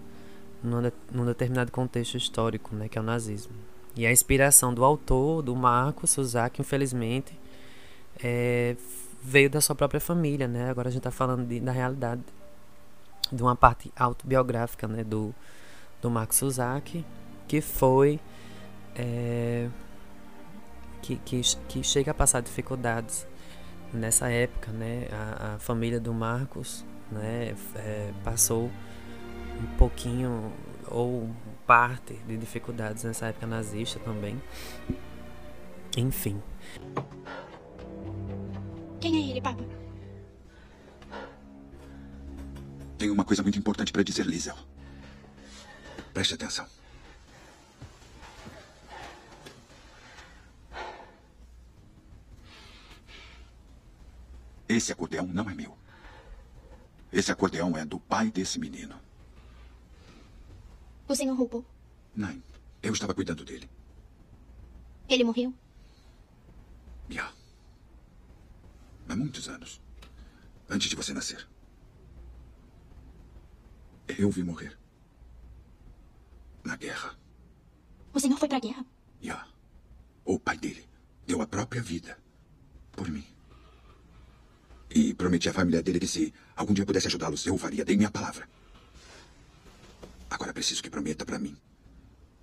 [0.63, 3.68] numa, num determinado contexto histórico, né, que é o nazismo.
[3.99, 7.37] E a inspiração do autor, do Marco Suzak, infelizmente,
[8.23, 8.77] é,
[9.21, 10.71] veio da sua própria família, né?
[10.71, 12.23] Agora a gente está falando de, da realidade,
[13.33, 15.35] de uma parte autobiográfica, né, do,
[16.01, 17.05] do Marco Suzak,
[17.49, 18.21] que foi
[18.95, 19.69] é,
[21.03, 23.27] que, que, que chega a passar dificuldades
[23.93, 25.09] nessa época, né?
[25.11, 28.71] A, a família do Marcos, né, é, passou
[29.61, 30.53] um pouquinho
[30.87, 31.29] ou
[31.69, 34.43] parte de dificuldades nessa época nazista também.
[35.99, 36.43] Enfim.
[38.99, 39.63] Quem é ele, Papa?
[42.97, 44.57] Tenho uma coisa muito importante para dizer, Liesel.
[46.15, 46.67] Preste atenção.
[54.67, 55.77] Esse acordeão não é meu.
[57.13, 59.08] Esse acordeão é do pai desse menino.
[61.09, 61.65] O senhor roubou?
[62.15, 62.43] Não,
[62.83, 63.69] eu estava cuidando dele.
[65.09, 65.55] Ele morreu?
[67.09, 67.33] Já.
[69.09, 69.81] Há muitos anos.
[70.69, 71.49] Antes de você nascer.
[74.07, 74.79] Eu vi morrer.
[76.63, 77.19] Na guerra.
[78.13, 78.85] O senhor foi pra guerra?
[79.23, 79.49] Já.
[80.27, 80.87] O pai dele
[81.27, 82.19] deu a própria vida
[82.93, 83.25] por mim.
[84.91, 87.85] E prometi à família dele que se algum dia pudesse ajudá-los, eu o faria.
[87.85, 88.47] Dei minha palavra.
[90.31, 91.57] Agora preciso que prometa para mim.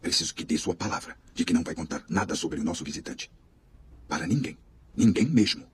[0.02, 3.32] Preciso que dê sua palavra de que não vai contar nada sobre o nosso visitante.
[4.08, 4.58] Para ninguém.
[4.96, 5.66] Ninguém mesmo.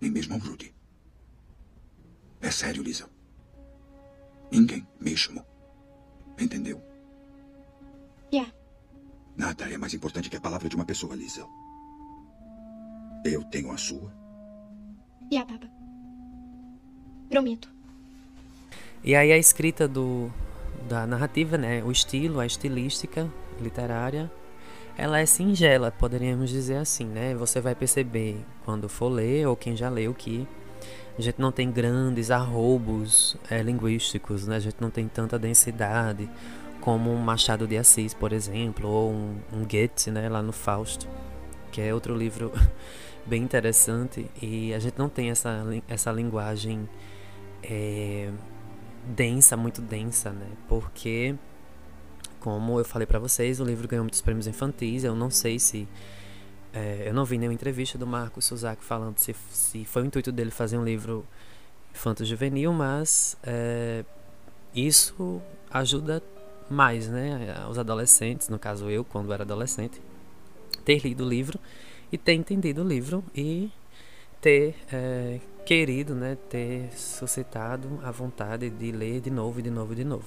[0.00, 0.74] Nem mesmo ao Rudy.
[2.40, 3.08] É sério, Liesel.
[4.50, 5.44] Ninguém mesmo.
[6.38, 6.82] Entendeu?
[8.32, 8.52] Yeah.
[9.36, 11.48] Nada é mais importante que a palavra de uma pessoa, Liesel.
[13.24, 14.12] Eu tenho a sua.
[15.30, 15.70] Yeah, Papa.
[17.28, 17.68] Prometo.
[19.04, 20.32] E aí a escrita do,
[20.90, 21.84] da narrativa, né?
[21.84, 23.28] O estilo, a estilística
[23.60, 24.30] literária,
[24.98, 27.32] ela é singela, poderíamos dizer assim, né?
[27.36, 30.48] Você vai perceber quando for ler ou quem já leu que
[31.16, 34.56] a gente não tem grandes arrobos é, linguísticos, né?
[34.56, 36.28] A gente não tem tanta densidade
[36.80, 40.28] como um Machado de Assis, por exemplo, ou um, um Goethe, né?
[40.28, 41.06] Lá no Fausto,
[41.70, 42.52] que é outro livro
[43.24, 46.88] bem interessante e a gente não tem essa, essa linguagem
[47.62, 48.30] é,
[49.04, 50.46] densa, muito densa, né?
[50.68, 51.34] Porque,
[52.38, 55.04] como eu falei para vocês, o livro ganhou muitos prêmios infantis.
[55.04, 55.88] Eu não sei se.
[56.72, 60.30] É, eu não vi nenhuma entrevista do Marcos Suzak falando se, se foi o intuito
[60.30, 61.26] dele fazer um livro
[61.92, 64.04] infanto-juvenil, mas é,
[64.74, 66.22] isso ajuda
[66.68, 67.66] mais, né?
[67.68, 70.00] Os adolescentes, no caso eu, quando era adolescente,
[70.84, 71.58] ter lido o livro
[72.12, 73.70] e ter entendido o livro e
[74.40, 80.02] ter é, querido, né, ter suscitado a vontade de ler de novo, de novo, de
[80.02, 80.24] novo.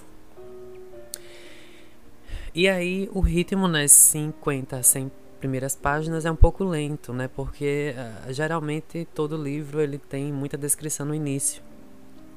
[2.56, 7.94] E aí o ritmo nas 50, 100 primeiras páginas é um pouco lento, né, porque
[7.94, 11.62] uh, geralmente todo livro ele tem muita descrição no início,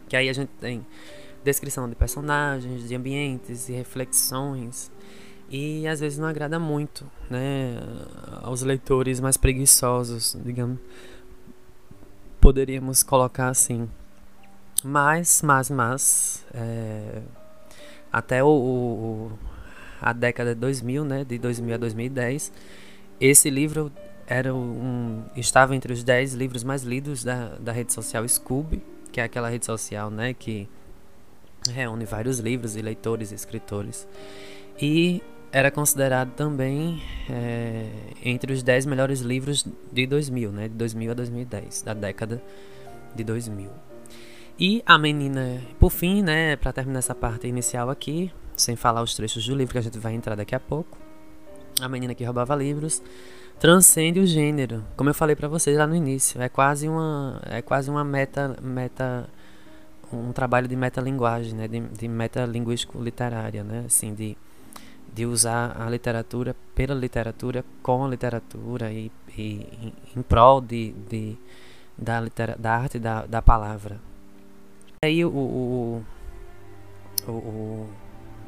[0.08, 0.84] que aí a gente tem
[1.44, 4.90] descrição de personagens, de ambientes e reflexões.
[5.48, 7.78] E às vezes não agrada muito, né,
[8.42, 10.80] aos leitores mais preguiçosos, digamos
[12.46, 13.88] poderíamos colocar assim.
[14.84, 17.20] Mas, mas, mas, é,
[18.12, 19.38] até o, o,
[20.00, 22.52] a década de 2000, né, de 2000 a 2010,
[23.20, 23.90] esse livro
[24.28, 28.80] era um, estava entre os 10 livros mais lidos da, da rede social Scoob,
[29.10, 30.68] que é aquela rede social, né, que
[31.68, 34.06] reúne vários livros e leitores e escritores.
[34.80, 35.20] E
[35.56, 37.88] era considerado também é,
[38.22, 40.68] entre os 10 melhores livros de 2000, né?
[40.68, 42.42] De 2000 a 2010, da década
[43.14, 43.70] de 2000.
[44.60, 49.14] E a menina, por fim, né, para terminar essa parte inicial aqui, sem falar os
[49.14, 50.98] trechos do livro que a gente vai entrar daqui a pouco,
[51.80, 53.02] a menina que roubava livros
[53.58, 57.62] transcende o gênero, como eu falei para vocês lá no início, é quase uma é
[57.62, 59.26] quase uma meta meta
[60.12, 64.36] um trabalho de metalinguagem, né, de, de metalinguístico literária, né, assim de
[65.16, 71.38] de usar a literatura pela literatura, com a literatura e, e em prol de, de,
[71.96, 73.98] da, litera, da arte da, da palavra.
[75.02, 76.04] Aí o, o,
[77.26, 77.88] o, o,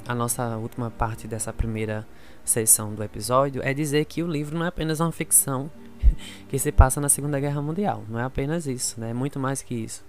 [0.07, 2.07] a nossa última parte dessa primeira
[2.45, 5.71] sessão do episódio é dizer que o livro não é apenas uma ficção
[6.51, 8.05] que se passa na Segunda Guerra Mundial.
[8.11, 9.09] Não é apenas isso, né?
[9.09, 10.05] é muito mais que isso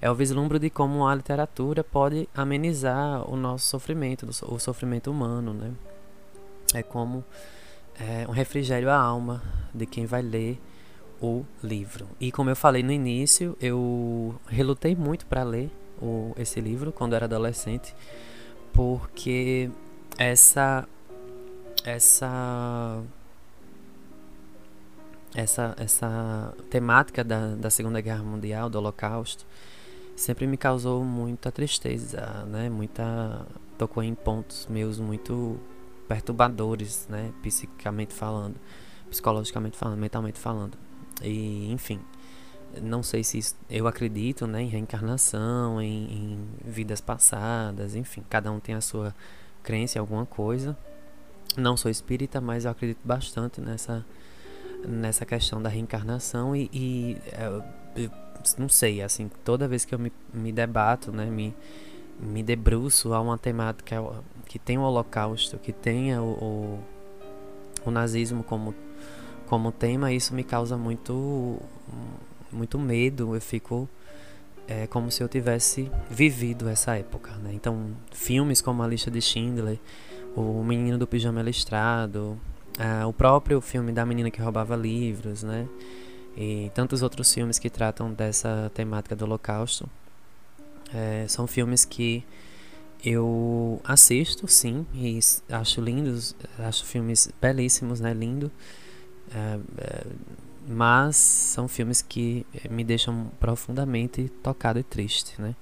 [0.00, 5.54] é o vislumbre de como a literatura pode amenizar o nosso sofrimento, o sofrimento humano,
[5.54, 5.72] né?
[6.74, 7.24] É como
[7.98, 9.42] é, um refrigério à alma
[9.74, 10.60] de quem vai ler
[11.20, 12.06] o livro.
[12.20, 17.14] E como eu falei no início, eu relutei muito para ler o, esse livro quando
[17.14, 17.94] era adolescente,
[18.72, 19.70] porque
[20.18, 20.86] essa
[21.84, 23.02] essa
[25.34, 29.46] essa essa temática da, da Segunda Guerra Mundial, do Holocausto,
[30.16, 32.68] sempre me causou muita tristeza, né?
[32.70, 33.46] Muita
[33.78, 35.60] tocou em pontos meus muito
[36.08, 37.32] perturbadores, né?
[37.42, 38.56] Psicamente falando,
[39.10, 40.78] psicologicamente falando, mentalmente falando.
[41.22, 42.00] E, enfim,
[42.82, 48.50] não sei se isso, eu acredito, né, em reencarnação, em, em vidas passadas, enfim, cada
[48.50, 49.14] um tem a sua
[49.62, 50.76] crença em alguma coisa.
[51.56, 54.04] Não sou espírita, mas eu acredito bastante nessa
[54.86, 58.10] nessa questão da reencarnação e, e eu, eu,
[58.58, 61.54] não sei, assim, toda vez que eu me, me debato, né, me,
[62.20, 64.02] me debruço a uma temática
[64.46, 66.32] que tem o holocausto, que tenha o,
[67.84, 68.74] o, o nazismo como,
[69.46, 71.60] como tema, isso me causa muito,
[72.52, 73.88] muito medo, eu fico
[74.68, 77.52] é como se eu tivesse vivido essa época, né?
[77.52, 79.78] Então, filmes como A Lista de Schindler,
[80.34, 82.36] O Menino do Pijama Listrado,
[82.78, 85.68] ah, o próprio filme da menina que roubava livros, né?
[86.36, 89.88] E tantos outros filmes que tratam dessa temática do Holocausto.
[90.94, 92.24] É, são filmes que
[93.04, 95.18] eu assisto, sim, e
[95.50, 98.12] acho lindos, acho filmes belíssimos, né?
[98.12, 98.50] Lindo.
[99.34, 100.06] É, é,
[100.68, 105.54] mas são filmes que me deixam profundamente tocado e triste, né?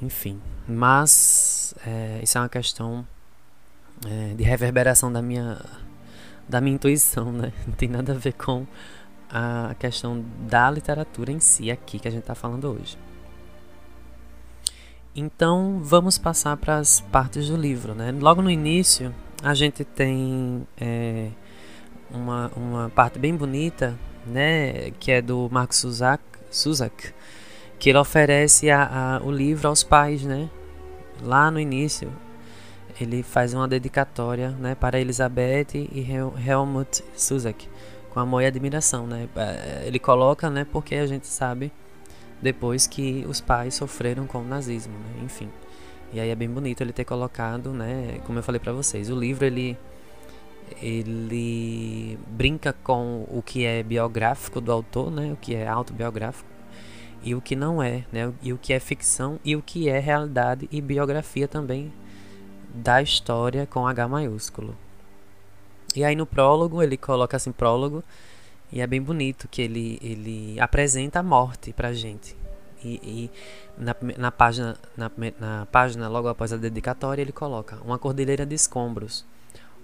[0.00, 3.06] Enfim, mas é, isso é uma questão
[4.06, 5.60] é, de reverberação da minha
[6.48, 7.52] da minha intuição, né?
[7.66, 8.66] Não tem nada a ver com
[9.32, 12.98] a questão da literatura em si aqui que a gente está falando hoje.
[15.14, 18.12] Então vamos passar para as partes do livro, né?
[18.12, 21.28] Logo no início a gente tem é,
[22.10, 24.90] uma, uma parte bem bonita, né?
[25.00, 27.12] Que é do Marcos Suzak, Suzak
[27.78, 30.48] que ele oferece a, a, o livro aos pais, né?
[31.20, 32.12] Lá no início
[33.00, 36.06] ele faz uma dedicatória né, para Elizabeth e
[36.46, 37.68] Helmut Suzak,
[38.12, 39.06] com amor e admiração.
[39.06, 39.28] Né?
[39.34, 41.72] É, ele coloca né, porque a gente sabe
[42.40, 45.24] depois que os pais sofreram com o nazismo, né?
[45.24, 45.48] enfim.
[46.12, 49.18] E aí é bem bonito ele ter colocado, né, como eu falei para vocês, o
[49.18, 49.78] livro ele
[50.80, 56.48] ele brinca com o que é biográfico do autor, né, o que é autobiográfico
[57.22, 59.98] e o que não é, né, e o que é ficção e o que é
[59.98, 61.92] realidade e biografia também
[62.74, 64.76] da história com H maiúsculo.
[65.96, 68.02] E aí no prólogo, ele coloca assim prólogo,
[68.70, 72.36] e é bem bonito que ele, ele apresenta a morte pra gente.
[72.84, 73.30] E, e
[73.76, 78.54] na, na, página, na, na página, logo após a dedicatória, ele coloca uma cordilheira de
[78.54, 79.24] escombros,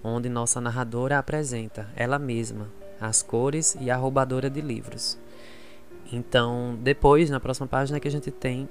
[0.03, 2.67] onde nossa narradora apresenta ela mesma,
[2.99, 5.17] as cores e a roubadora de livros.
[6.11, 8.67] Então, depois, na próxima página, que a gente tem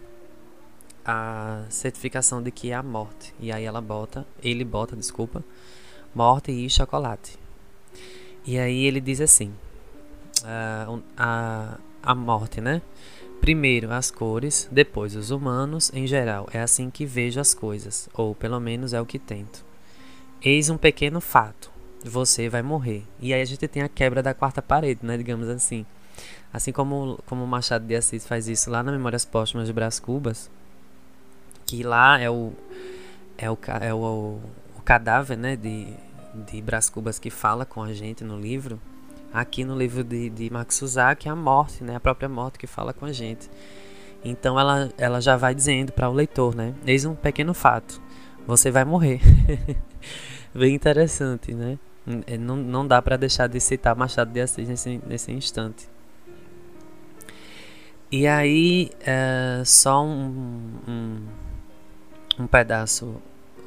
[1.05, 3.35] a certificação de que é a morte.
[3.40, 5.42] E aí ela bota, ele bota, desculpa,
[6.14, 7.38] morte e chocolate.
[8.44, 9.53] E aí ele diz assim:
[10.44, 12.83] a, a, a morte, né?
[13.40, 16.49] Primeiro as cores, depois os humanos, em geral.
[16.53, 19.64] É assim que vejo as coisas, ou pelo menos é o que tento.
[20.42, 21.71] Eis um pequeno fato:
[22.05, 23.05] você vai morrer.
[23.21, 25.16] E aí a gente tem a quebra da quarta parede, né?
[25.16, 25.85] Digamos assim.
[26.53, 30.51] Assim como, como Machado de Assis faz isso lá na Memórias Póstumas de Brás Cubas,
[31.66, 32.53] que lá é o
[33.37, 34.40] é o, é o
[34.88, 35.92] cadáver né, de,
[36.51, 38.81] de Brás Cubas que fala com a gente no livro.
[39.31, 42.66] Aqui no livro de, de Max Suzak é a morte, né, a própria morte que
[42.66, 43.51] fala com a gente.
[44.24, 46.74] Então ela, ela já vai dizendo para o leitor, né?
[46.87, 48.01] Eis um pequeno fato.
[48.46, 49.20] Você vai morrer.
[50.57, 51.79] Bem interessante, né?
[52.40, 55.87] Não, não dá para deixar de citar Machado de Assis nesse, nesse instante.
[58.11, 61.18] E aí, é, só um, um
[62.38, 63.20] um pedaço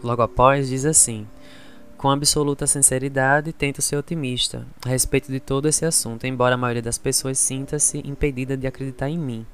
[0.03, 1.27] logo após diz assim:
[1.97, 6.81] Com absoluta sinceridade, tento ser otimista a respeito de todo esse assunto, embora a maioria
[6.81, 9.45] das pessoas sinta-se impedida de acreditar em mim,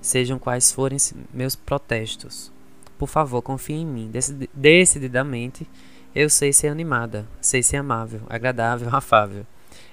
[0.00, 0.98] sejam quais forem
[1.32, 2.52] meus protestos.
[2.98, 4.10] Por favor, confie em mim.
[4.54, 5.68] Decididamente,
[6.14, 9.46] eu sei ser animada, sei ser amável, agradável, afável.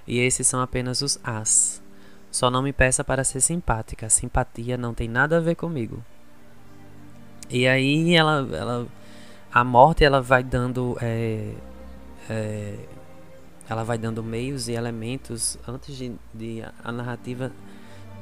[0.08, 1.82] E esses são apenas os as.
[2.32, 4.10] Só não me peça para ser simpática.
[4.10, 6.04] Simpatia não tem nada a ver comigo.
[7.49, 8.88] E aí ela, ela
[9.54, 11.54] a morte ela vai dando é,
[12.30, 12.76] é,
[13.70, 17.51] ela vai dando meios e elementos antes de, de a narrativa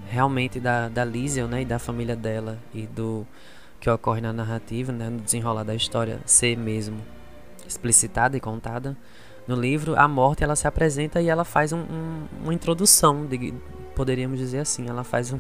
[0.10, 3.26] realmente da, da Liesel, né, e da família dela e do
[3.80, 6.98] que ocorre na narrativa, né, no desenrolar da história ser mesmo
[7.68, 8.98] explicitada e contada.
[9.48, 13.54] No livro, a morte ela se apresenta e ela faz um, um, uma introdução, de,
[14.02, 15.38] poderíamos dizer assim, ela faz um,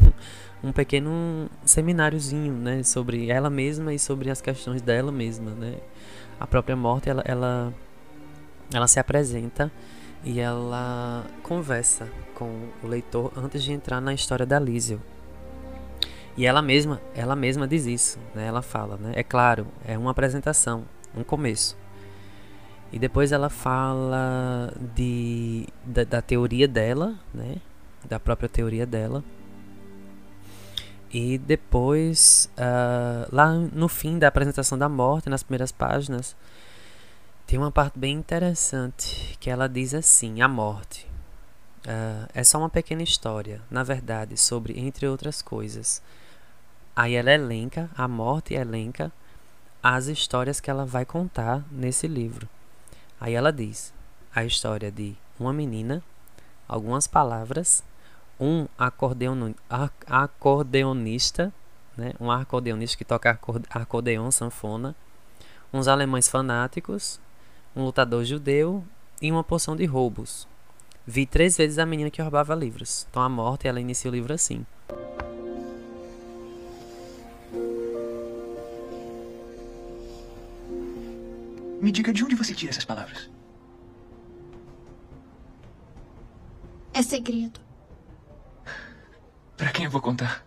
[0.64, 5.78] um pequeno semináriozinho, né, sobre ela mesma e sobre as questões dela mesma, né.
[6.40, 7.74] A própria morte, ela, ela,
[8.72, 9.72] ela se apresenta
[10.24, 15.02] e ela conversa com o leitor antes de entrar na história da Lísio.
[16.38, 18.46] E ela mesma, ela mesma diz isso, né?
[18.46, 19.14] Ela fala, né?
[19.16, 20.84] É claro, é uma apresentação,
[21.18, 21.76] um começo.
[22.92, 27.56] E depois ela fala de, da, da teoria dela, né?
[28.08, 29.24] Da própria teoria dela.
[31.14, 36.36] E depois, uh, lá no fim da apresentação da morte, nas primeiras páginas,
[37.46, 41.06] tem uma parte bem interessante que ela diz assim: a morte.
[41.86, 46.02] Uh, é só uma pequena história, na verdade, sobre, entre outras coisas.
[46.96, 49.12] Aí ela elenca, a morte elenca
[49.82, 52.48] as histórias que ela vai contar nesse livro.
[53.20, 53.94] Aí ela diz
[54.34, 56.04] a história de uma menina,
[56.68, 57.84] algumas palavras,
[58.42, 59.54] um acordeon,
[60.08, 61.54] acordeonista,
[61.96, 63.40] né, um acordeonista que toca
[63.70, 64.96] acordeon, sanfona,
[65.72, 67.22] uns alemães fanáticos,
[67.76, 68.84] um lutador judeu
[69.22, 70.48] e uma porção de roubos.
[71.06, 73.06] Vi três vezes a menina que roubava livros.
[73.12, 74.66] Então a morte ela inicia o livro assim.
[81.80, 83.30] Me diga de onde você tira essas palavras.
[86.94, 87.71] É segredo.
[89.82, 90.46] Quem eu vou contar?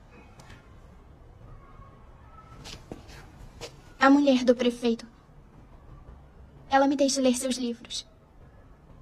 [3.99, 5.09] A mulher do prefeito.
[6.71, 8.07] Ela me deixa ler seus livros.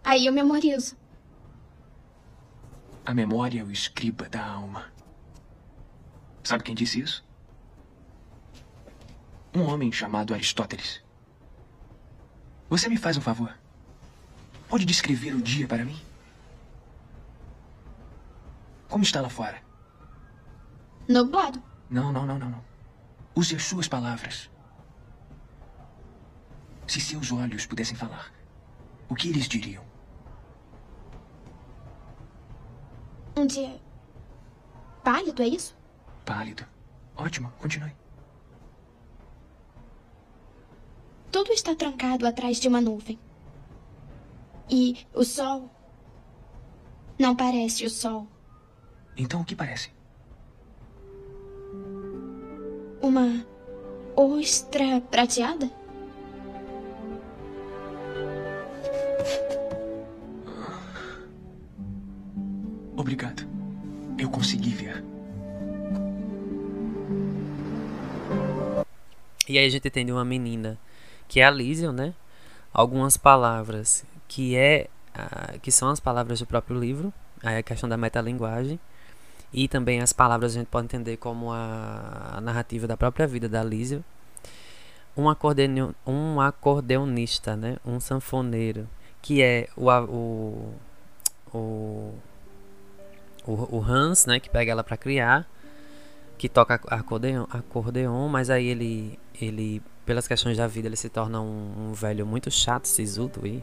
[0.02, 0.96] Aí eu memorizo.
[3.04, 4.90] A memória é o escriba da alma.
[6.42, 7.22] Sabe quem disse isso?
[9.54, 11.04] Um homem chamado Aristóteles.
[12.70, 13.54] Você me faz um favor?
[14.66, 16.00] Pode descrever o dia para mim?
[18.88, 19.71] Como está lá fora?
[21.08, 21.62] Nublado.
[21.90, 22.64] Não, não, não, não, não.
[23.34, 24.50] Use as suas palavras.
[26.86, 28.32] Se seus olhos pudessem falar,
[29.08, 29.84] o que eles diriam?
[33.36, 33.80] Um dia.
[35.02, 35.76] pálido, é isso?
[36.24, 36.66] Pálido.
[37.16, 37.92] Ótimo, continue.
[41.30, 43.18] Tudo está trancado atrás de uma nuvem.
[44.68, 45.70] E o sol.
[47.18, 48.26] Não parece o sol.
[49.16, 49.90] Então o que parece?
[53.02, 53.44] Uma
[54.14, 55.68] ostra prateada?
[62.96, 63.42] Obrigado.
[64.16, 65.04] Eu consegui ver.
[69.48, 70.78] E aí a gente tem uma menina
[71.26, 72.14] que é a Lísio, né?
[72.72, 74.88] Algumas palavras que é
[75.60, 78.78] que são as palavras do próprio livro, aí a questão da metalinguagem
[79.52, 83.48] e também as palavras a gente pode entender como a, a narrativa da própria vida
[83.48, 84.02] da Lísio.
[85.16, 85.24] Um,
[86.06, 87.76] um acordeonista, né?
[87.84, 88.88] Um sanfoneiro,
[89.20, 89.90] que é o,
[91.52, 92.14] o,
[93.46, 94.40] o, o Hans, né?
[94.40, 95.46] Que pega ela para criar,
[96.38, 101.42] que toca acordeon, acordeon, mas aí ele, ele pelas questões da vida, ele se torna
[101.42, 103.62] um, um velho muito chato, sisudo e,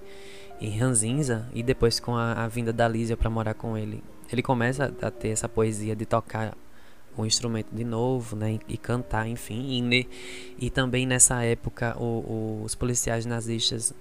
[0.62, 1.48] e ranzinza.
[1.52, 5.12] E depois, com a, a vinda da Lísia para morar com ele, ele começa a
[5.12, 6.56] ter essa poesia de tocar
[7.18, 9.78] o instrumento de novo, né, e, cantar, enfim.
[9.78, 10.08] E, ne,
[10.58, 13.94] e, também nessa época, o, o, os policiais nazistas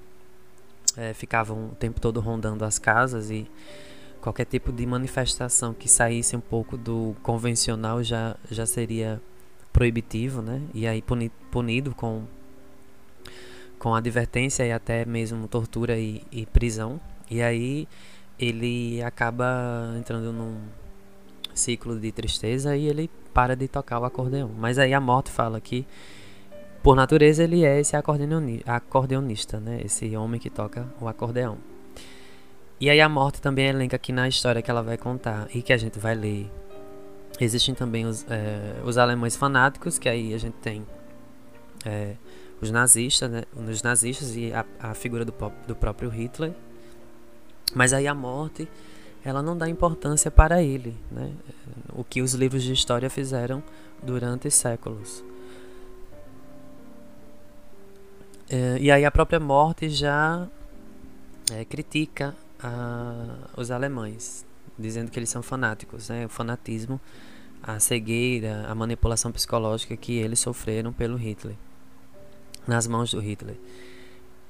[0.97, 3.51] é, ficavam o tempo todo rondando as casas e
[4.21, 9.21] qualquer tipo de manifestação que saísse um pouco do convencional já, já seria
[9.73, 10.61] proibitivo, né?
[10.75, 12.25] E aí punido, punido com
[13.79, 17.01] com advertência e até mesmo tortura e, e prisão.
[17.31, 17.87] E aí
[18.39, 20.59] ele acaba entrando num
[21.55, 24.51] ciclo de tristeza e ele para de tocar o acordeão.
[24.57, 25.87] Mas aí a morte fala que
[26.83, 29.81] por natureza ele é esse acordeonista, né?
[29.85, 31.59] Esse homem que toca o acordeão.
[32.81, 35.73] E aí a morte também elenca aqui na história que ela vai contar e que
[35.73, 36.49] a gente vai ler
[37.41, 40.85] Existem também os, é, os alemães fanáticos, que aí a gente tem
[41.85, 42.15] é,
[42.61, 43.43] os nazistas, né?
[43.55, 45.33] Os nazistas e a, a figura do,
[45.67, 46.53] do próprio Hitler.
[47.75, 48.69] Mas aí a morte,
[49.25, 51.33] ela não dá importância para ele, né?
[51.95, 53.63] O que os livros de história fizeram
[54.03, 55.23] durante séculos.
[58.51, 60.49] É, e aí a própria morte já
[61.53, 64.47] é, critica a, os alemães,
[64.79, 66.27] dizendo que eles são fanáticos, né?
[66.27, 67.01] O fanatismo,
[67.63, 71.57] a cegueira, a manipulação psicológica que eles sofreram pelo Hitler,
[72.67, 73.57] nas mãos do Hitler.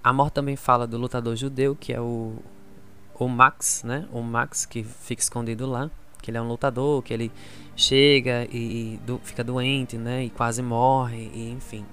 [0.03, 2.37] A morte também fala do lutador judeu, que é o,
[3.25, 4.07] o Max, né?
[4.13, 5.91] O Max que fica escondido lá.
[6.23, 7.31] que ele é um lutador, que ele
[7.77, 10.25] chega e, e do, fica doente, né?
[10.25, 11.85] E quase morre, e enfim.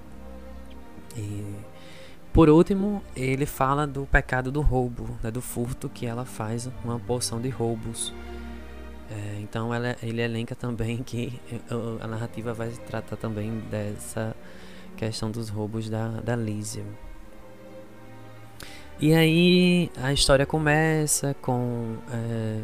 [1.16, 1.56] E
[2.36, 7.00] por último, ele fala do pecado do roubo, né, do furto, que ela faz uma
[7.00, 8.12] porção de roubos.
[9.10, 11.40] É, então ela, ele elenca também que
[11.98, 14.36] a narrativa vai tratar também dessa
[14.98, 16.84] questão dos roubos da, da Lísia.
[18.98, 21.96] E aí a história começa com.
[22.10, 22.62] É,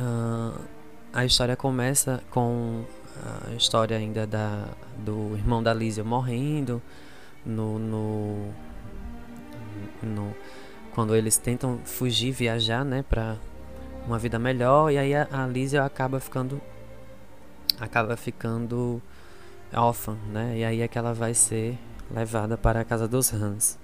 [0.00, 0.60] uh,
[1.12, 2.84] a história começa com
[3.48, 4.68] a história ainda da,
[4.98, 6.82] do irmão da Lísia morrendo
[7.44, 8.52] no, no,
[10.02, 10.34] no,
[10.94, 13.36] quando eles tentam fugir, viajar, né, para
[14.06, 16.60] uma vida melhor e aí a, a acaba ficando
[17.80, 19.00] acaba ficando
[19.74, 20.58] órfã, né?
[20.58, 21.78] E aí é que ela vai ser
[22.10, 23.78] levada para a casa dos Hans.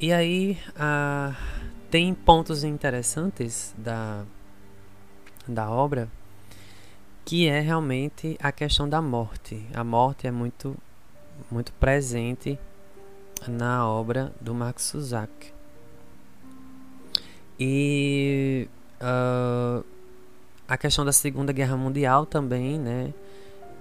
[0.00, 1.34] E aí a,
[1.90, 4.24] tem pontos interessantes da
[5.46, 6.08] da obra
[7.24, 9.66] que é realmente a questão da morte.
[9.74, 10.76] A morte é muito
[11.50, 12.58] muito presente
[13.46, 15.52] na obra do Max Suzak.
[17.60, 18.68] E
[19.00, 19.84] uh,
[20.66, 23.12] a questão da Segunda Guerra Mundial também, né?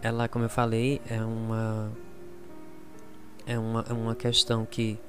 [0.02, 1.92] Ela, como eu falei, é uma
[3.46, 5.00] é uma, é uma questão que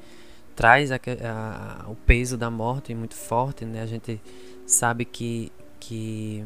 [0.58, 3.80] traz a, a, o peso da morte muito forte, né?
[3.80, 4.20] A gente
[4.66, 6.44] sabe que que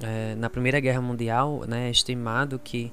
[0.00, 2.92] é, na Primeira Guerra Mundial, né, é estimado que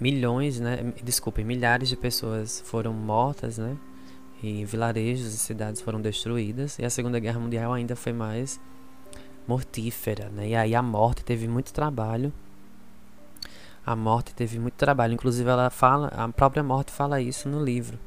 [0.00, 3.76] milhões, né, desculpe, milhares de pessoas foram mortas, né,
[4.42, 6.76] e vilarejos e cidades foram destruídas.
[6.80, 8.58] E a Segunda Guerra Mundial ainda foi mais
[9.46, 10.48] mortífera, né?
[10.48, 12.32] E aí a morte teve muito trabalho.
[13.86, 17.98] A morte teve muito trabalho, inclusive ela fala, a própria morte fala isso no livro,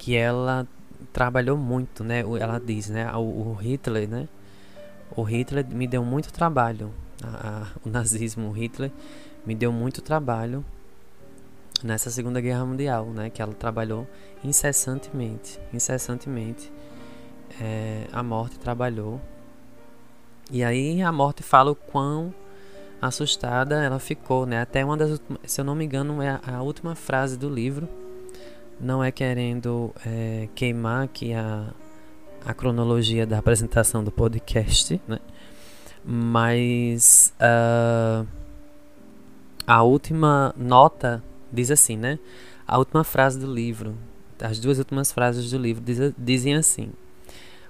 [0.00, 0.66] que ela
[1.12, 2.20] trabalhou muito, né?
[2.20, 4.26] Ela diz, né, o, Hitler, né?
[5.14, 6.90] O Hitler me deu muito trabalho.
[7.22, 8.90] A, a, o nazismo, o Hitler
[9.44, 10.64] me deu muito trabalho
[11.84, 14.08] nessa Segunda Guerra Mundial, né, que ela trabalhou
[14.42, 16.72] incessantemente, incessantemente.
[17.60, 19.20] É, a morte trabalhou.
[20.50, 22.32] E aí a morte fala o quão
[23.02, 24.62] assustada ela ficou, né?
[24.62, 27.86] Até uma das, se eu não me engano, é a última frase do livro.
[28.80, 31.68] Não é querendo é, queimar aqui a,
[32.44, 35.18] a cronologia da apresentação do podcast, né?
[36.02, 38.26] Mas uh,
[39.66, 41.22] a última nota
[41.52, 42.18] diz assim, né?
[42.66, 43.94] A última frase do livro,
[44.40, 46.90] as duas últimas frases do livro diz, dizem assim: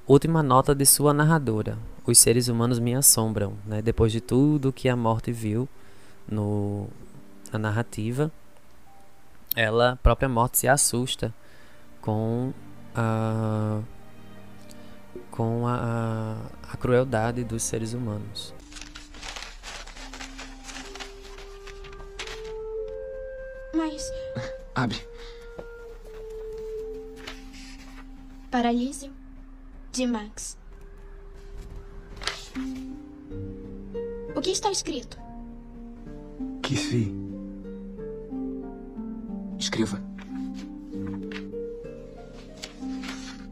[0.06, 1.78] Última nota de sua narradora.
[2.06, 3.82] Os seres humanos me assombram, né?
[3.82, 5.68] Depois de tudo que a morte viu
[6.28, 6.88] no
[7.52, 8.30] na narrativa,
[9.56, 11.34] ela a própria morte se assusta
[12.00, 12.52] com
[12.94, 13.80] a
[15.30, 18.54] com a, a, a crueldade dos seres humanos.
[23.74, 24.10] Mas.
[24.74, 24.98] Abre.
[28.50, 29.12] Paralísio
[29.92, 30.58] de Max.
[34.34, 35.18] O que está escrito?
[36.62, 37.29] Que se.
[39.60, 40.00] Escreva.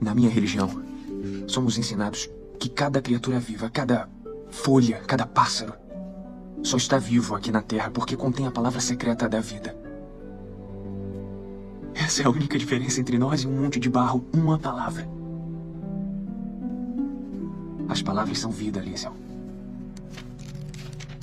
[0.00, 0.70] Na minha religião,
[1.46, 4.08] somos ensinados que cada criatura viva, cada
[4.50, 5.74] folha, cada pássaro,
[6.62, 9.76] só está vivo aqui na Terra porque contém a palavra secreta da vida.
[11.94, 14.24] Essa é a única diferença entre nós e um monte de barro.
[14.32, 15.06] Uma palavra.
[17.86, 19.14] As palavras são vida, Liesel.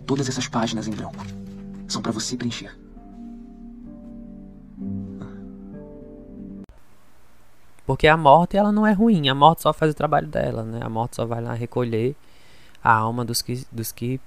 [0.05, 1.25] Todas essas páginas em branco
[1.87, 2.84] são para você preencher.
[7.85, 10.79] Porque a morte ela não é ruim, a morte só faz o trabalho dela, né?
[10.81, 12.15] A morte só vai lá recolher
[12.83, 14.19] a alma dos que, dos que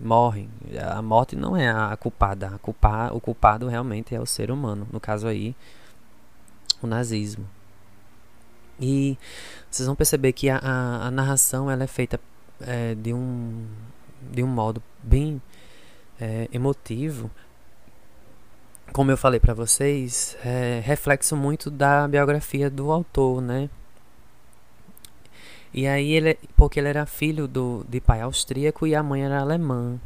[0.00, 0.50] morrem.
[0.94, 4.86] A morte não é a culpada, a culpa, o culpado realmente é o ser humano.
[4.92, 5.56] No caso aí,
[6.82, 7.48] o nazismo.
[8.78, 9.16] E
[9.70, 12.20] vocês vão perceber que a, a, a narração ela é feita
[12.60, 13.66] é, de, um,
[14.30, 15.40] de um modo bem
[16.20, 17.30] é, emotivo.
[18.92, 23.68] Como eu falei para vocês, é reflexo muito da biografia do autor, né?
[25.74, 29.40] E aí ele, porque ele era filho do, de pai austríaco e a mãe era
[29.40, 30.00] alemã.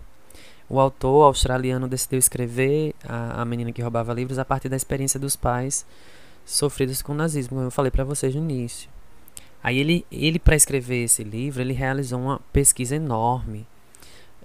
[0.69, 5.21] O autor australiano decidiu escrever a, a menina que roubava livros a partir da experiência
[5.21, 5.87] dos pais
[6.45, 8.89] sofridos com o nazismo, como eu falei para vocês no início.
[9.63, 13.67] Aí ele, ele para escrever esse livro, ele realizou uma pesquisa enorme.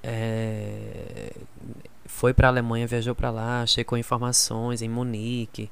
[0.04, 1.32] É,
[2.06, 5.70] foi para a Alemanha, viajou para lá, checou informações em Munique,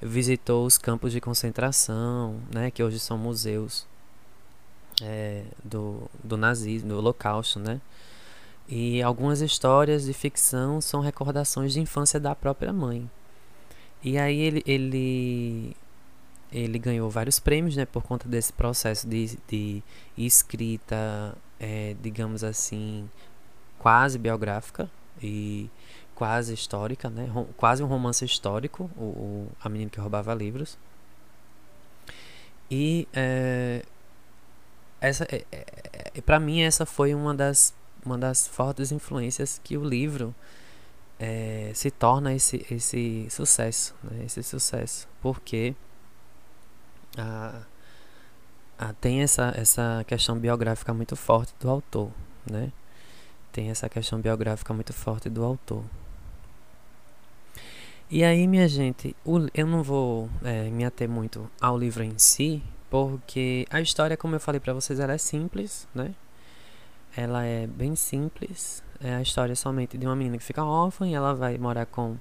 [0.00, 3.86] visitou os campos de concentração, né, que hoje são museus
[5.02, 7.80] é, do, do nazismo, do holocausto, né?
[8.66, 13.10] E algumas histórias de ficção são recordações de infância da própria mãe.
[14.02, 15.76] E aí ele, ele,
[16.50, 19.82] ele ganhou vários prêmios, né, por conta desse processo de, de
[20.16, 23.08] escrita, é, digamos assim,
[23.78, 24.90] quase biográfica
[25.24, 25.70] e
[26.14, 30.78] quase histórica, né, quase um romance histórico, o, o A Menina que Roubava Livros.
[32.70, 33.84] E é,
[35.00, 39.84] essa, é, é, para mim essa foi uma das uma das fortes influências que o
[39.84, 40.34] livro
[41.18, 44.24] é, se torna esse, esse sucesso, né?
[44.26, 45.74] esse sucesso, porque
[47.16, 47.62] a,
[48.78, 52.10] a, tem essa, essa questão biográfica muito forte do autor,
[52.50, 52.70] né?
[53.54, 55.84] Tem essa questão biográfica muito forte do autor.
[58.10, 59.14] E aí, minha gente,
[59.54, 64.34] eu não vou é, me ater muito ao livro em si, porque a história, como
[64.34, 66.16] eu falei para vocês, ela é simples, né?
[67.16, 68.82] Ela é bem simples.
[69.00, 72.16] É a história somente de uma menina que fica órfã e ela vai morar com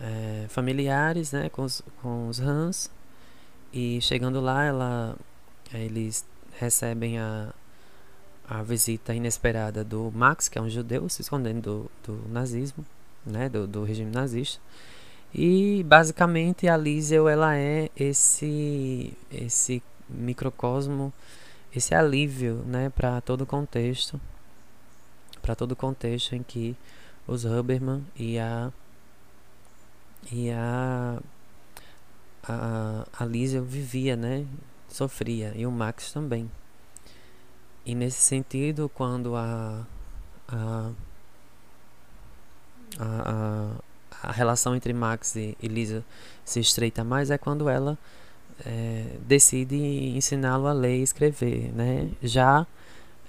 [0.00, 2.90] é, familiares, né, com os, com os Hans.
[3.74, 5.16] E chegando lá, ela,
[5.74, 6.24] eles
[6.58, 7.52] recebem a,
[8.48, 12.84] a visita inesperada do Max, que é um judeu se escondendo do, do nazismo,
[13.24, 14.60] né, do, do regime nazista.
[15.34, 21.12] E basicamente a Liesel ela é esse esse microcosmo
[21.74, 24.18] esse alívio, né, para todo o contexto,
[25.42, 26.74] para todo o contexto em que
[27.26, 28.72] os Huberman e a
[30.32, 31.20] e a
[32.44, 34.46] a, a Liesel vivia, né,
[34.88, 36.50] sofria e o Max também.
[37.86, 39.86] E nesse sentido, quando a
[40.48, 40.90] a,
[42.98, 43.70] a,
[44.22, 46.04] a relação entre Max e, e Lisa
[46.44, 47.98] se estreita mais é quando ela
[48.64, 49.76] é, decide
[50.16, 52.10] ensiná-lo a ler e escrever, né?
[52.22, 52.66] Já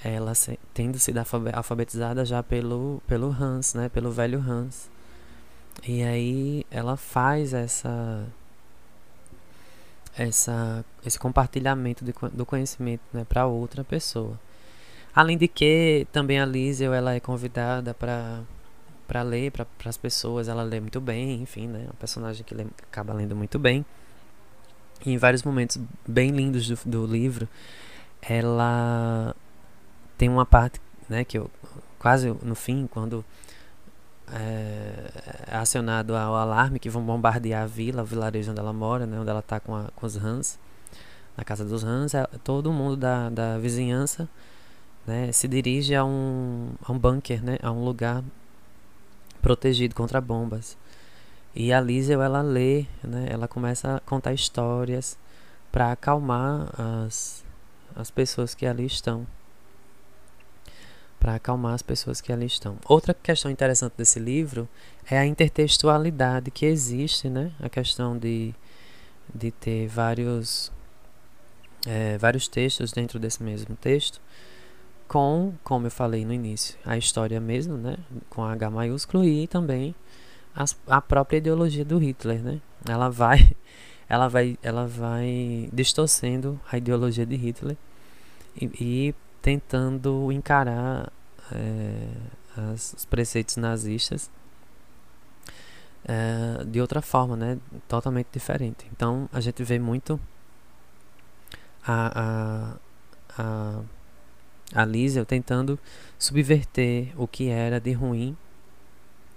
[0.03, 1.20] ela se, tendo sido
[1.53, 3.89] alfabetizada já pelo, pelo Hans, né?
[3.89, 4.89] Pelo velho Hans.
[5.88, 8.26] E aí ela faz essa
[10.18, 14.39] essa esse compartilhamento de, do conhecimento né, para outra pessoa.
[15.18, 18.41] Além de que também a Liesel ela é convidada para
[19.07, 21.86] para ler para as pessoas, ela lê muito bem, enfim, né?
[21.88, 23.86] É um personagem que lê, acaba lendo muito bem
[25.03, 27.47] em vários momentos bem lindos do, do livro,
[28.22, 29.36] ela
[30.20, 31.49] tem uma parte, né, que eu
[31.97, 33.26] quase no fim, quando
[34.32, 35.11] é,
[35.47, 39.20] é acionado ao alarme que vão bombardear a vila, o vilarejo onde ela mora, né,
[39.20, 40.59] onde ela está com, com os Hans,
[41.36, 44.30] na casa dos Hans, é, todo mundo da, da vizinhança
[45.08, 48.22] né, se dirige a um, a um bunker, né, a um lugar
[49.41, 50.78] protegido contra bombas.
[51.55, 55.18] E a Liesel, ela lê, né, ela começa a contar histórias
[55.72, 57.43] para acalmar as,
[57.95, 59.26] as pessoas que ali estão.
[61.20, 62.78] Para acalmar as pessoas que ali estão.
[62.86, 64.68] Outra questão interessante desse livro
[65.10, 67.51] é a intertextualidade que existe, né?
[67.60, 68.53] A questão de,
[69.34, 70.72] de ter vários,
[71.88, 74.22] é, vários textos dentro desse mesmo texto
[75.08, 77.97] com, como eu falei no início, a história mesmo, né?
[78.30, 79.95] Com H maiúsculo e também
[80.88, 82.60] a, própria ideologia do Hitler, né?
[82.88, 83.55] Ela vai,
[84.10, 87.78] ela vai, ela vai distorcendo a ideologia de Hitler
[88.60, 91.12] e, e tentando encarar
[91.51, 92.08] é,
[92.74, 94.30] as, os preceitos nazistas
[96.05, 97.60] é, de outra forma, né?
[97.88, 98.88] Totalmente diferente.
[98.91, 100.20] Então a gente vê muito
[101.86, 102.78] a,
[103.38, 103.82] a, a,
[104.74, 105.80] a Liesel tentando
[106.20, 108.36] subverter o que era de ruim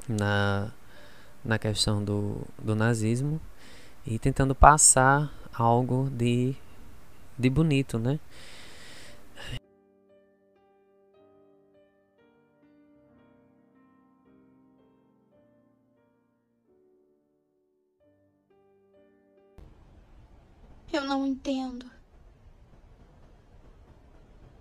[0.08, 0.72] na
[1.44, 3.40] na questão do, do nazismo
[4.06, 6.54] e tentando passar algo de,
[7.38, 8.18] de bonito, né?
[20.92, 21.89] Eu não entendo.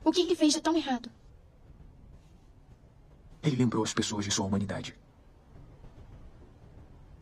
[0.09, 1.07] O que ele fez de tão errado?
[3.43, 4.97] Ele lembrou as pessoas de sua humanidade.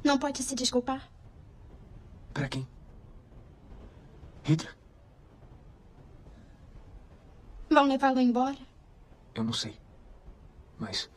[0.02, 1.12] Não pode se desculpar?
[2.34, 2.66] Para quem?
[4.42, 4.74] Hitler?
[7.70, 8.58] Vão levá-lo embora?
[9.36, 9.78] Eu não sei.
[10.80, 11.10] Mas.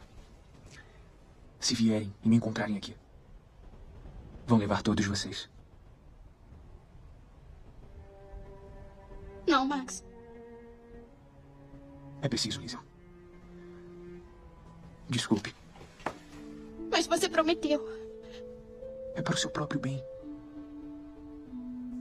[1.60, 2.96] Se vierem e me encontrarem aqui,
[4.44, 5.48] vão levar todos vocês.
[9.46, 10.09] Não, Max.
[12.22, 12.78] É preciso, Isa.
[15.08, 15.54] Desculpe.
[16.90, 17.86] Mas você prometeu.
[19.14, 20.02] É para o seu próprio bem.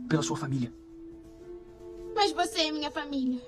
[0.08, 0.72] Pela sua família.
[2.16, 3.42] Mas você é minha família.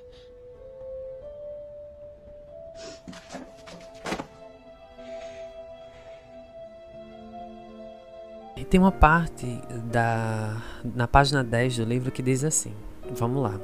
[8.72, 9.46] Tem uma parte
[9.92, 10.64] da
[10.96, 12.74] na página 10 do livro que diz assim.
[13.12, 13.60] Vamos lá.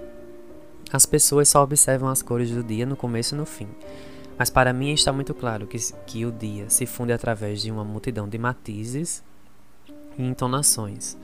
[0.92, 3.68] As pessoas só observam as cores do dia no começo e no fim.
[4.38, 7.84] Mas para mim está muito claro que, que o dia se funde através de uma
[7.84, 9.24] multidão de matizes
[10.18, 11.18] e entonações.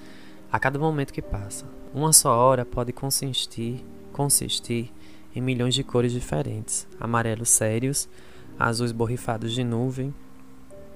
[0.51, 4.91] A cada momento que passa, uma só hora pode consistir, consistir
[5.35, 8.09] em milhões de cores diferentes: amarelos sérios,
[8.59, 10.13] azuis borrifados de nuvem,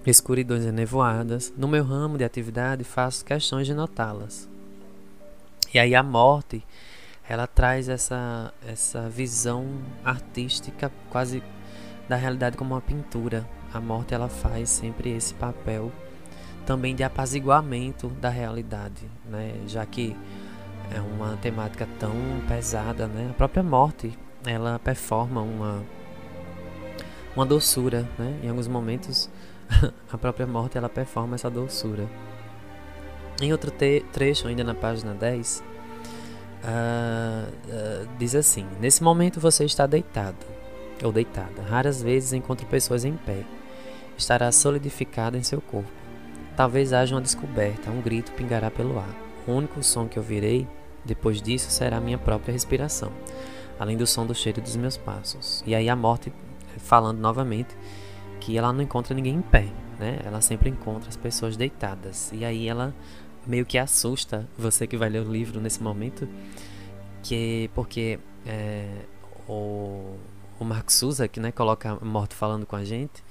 [0.05, 1.53] escuridões enevoadas.
[1.55, 4.49] No meu ramo de atividade, faço questões de notá-las.
[5.73, 6.63] E aí a morte
[7.29, 9.67] ela traz essa, essa visão
[10.03, 11.43] artística quase
[12.07, 13.47] da realidade como uma pintura.
[13.73, 15.91] A morte ela faz sempre esse papel
[16.65, 19.55] também de apaziguamento da realidade, né?
[19.67, 20.15] Já que
[20.93, 22.13] é uma temática tão
[22.47, 23.29] pesada, né?
[23.29, 25.83] A própria morte ela performa uma
[27.35, 28.39] uma doçura, né?
[28.41, 29.29] Em alguns momentos
[30.11, 32.07] a própria morte ela performa essa doçura.
[33.41, 33.71] Em outro
[34.11, 35.63] trecho, ainda na página 10,
[36.67, 40.45] uh, uh, diz assim: Nesse momento você está deitado
[41.03, 41.61] ou deitada.
[41.67, 43.43] Raras vezes encontro pessoas em pé.
[44.17, 45.89] Estará solidificado em seu corpo.
[46.55, 49.15] Talvez haja uma descoberta, um grito pingará pelo ar.
[49.47, 50.67] O único som que ouvirei
[51.05, 53.11] depois disso será a minha própria respiração,
[53.79, 55.63] além do som do cheiro dos meus passos.
[55.65, 56.33] E aí a morte
[56.79, 57.75] falando novamente
[58.39, 59.67] que ela não encontra ninguém em pé,
[59.99, 60.19] né?
[60.25, 62.31] Ela sempre encontra as pessoas deitadas.
[62.33, 62.93] E aí ela
[63.47, 66.27] meio que assusta você que vai ler o livro nesse momento,
[67.23, 68.87] que porque é,
[69.47, 70.15] o,
[70.59, 73.23] o Mark Souza, que né, coloca a morte falando com a gente,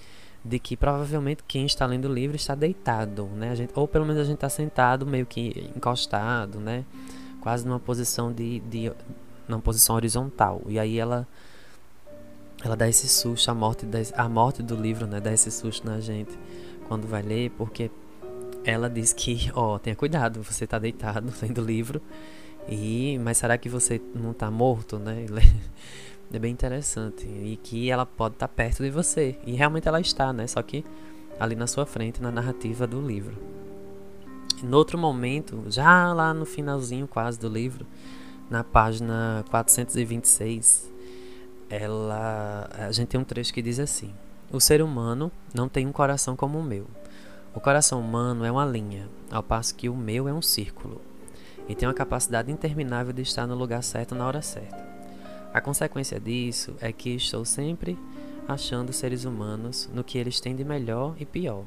[0.44, 3.50] de que provavelmente quem está lendo o livro está deitado, né?
[3.50, 6.84] A gente, ou pelo menos a gente está sentado, meio que encostado, né?
[7.40, 8.92] Quase numa posição de, de
[9.48, 10.62] numa posição horizontal.
[10.68, 11.26] E aí ela
[12.64, 13.86] ela dá esse susto, a morte,
[14.16, 15.20] a morte do livro, né?
[15.20, 16.36] Dá esse susto na gente
[16.88, 17.90] quando vai ler, porque
[18.66, 22.02] ela diz que, ó, tenha cuidado, você está deitado lendo o livro,
[22.68, 25.24] e mas será que você não está morto, né?
[26.32, 30.00] É bem interessante e que ela pode estar tá perto de você e realmente ela
[30.00, 30.44] está, né?
[30.48, 30.84] Só que
[31.38, 33.36] ali na sua frente na narrativa do livro.
[34.60, 37.86] No outro momento, já lá no finalzinho quase do livro,
[38.50, 40.90] na página 426,
[41.70, 44.12] ela a gente tem um trecho que diz assim:
[44.50, 46.88] O ser humano não tem um coração como o meu.
[47.57, 51.00] O coração humano é uma linha, ao passo que o meu é um círculo,
[51.66, 54.86] e tem uma capacidade interminável de estar no lugar certo na hora certa.
[55.54, 57.98] A consequência disso é que estou sempre
[58.46, 61.64] achando seres humanos no que eles têm de melhor e pior.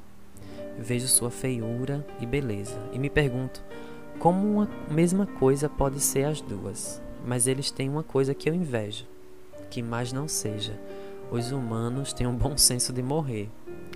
[0.77, 3.63] Vejo sua feiura e beleza e me pergunto
[4.19, 7.01] como uma mesma coisa pode ser as duas.
[7.25, 9.07] Mas eles têm uma coisa que eu invejo,
[9.71, 10.79] que mais não seja.
[11.31, 13.49] Os humanos têm um bom senso de morrer.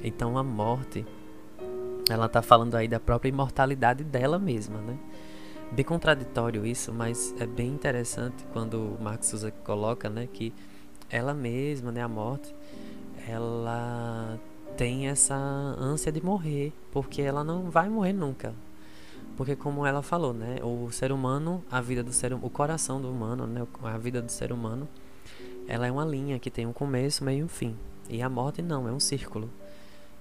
[0.03, 1.05] Então a morte
[2.09, 4.97] ela está falando aí da própria imortalidade dela mesma, né?
[5.71, 10.53] Bem contraditório isso, mas é bem interessante quando o Marx Souza coloca, né, que
[11.09, 12.53] ela mesma, né, a morte,
[13.27, 14.39] ela
[14.77, 18.53] tem essa ânsia de morrer, porque ela não vai morrer nunca.
[19.35, 23.09] Porque como ela falou, né, o ser humano, a vida do ser o coração do
[23.09, 24.87] humano, né, a vida do ser humano,
[25.67, 27.75] ela é uma linha que tem um começo, meio e um fim.
[28.07, 29.49] E a morte não, é um círculo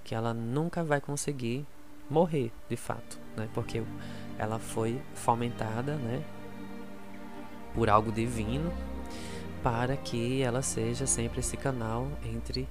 [0.04, 1.66] que ela nunca vai conseguir
[2.08, 3.48] morrer, de fato, né?
[3.54, 3.82] Porque
[4.38, 6.22] ela foi fomentada, né,
[7.74, 8.72] por algo divino,
[9.62, 12.68] para que ela seja sempre esse canal entre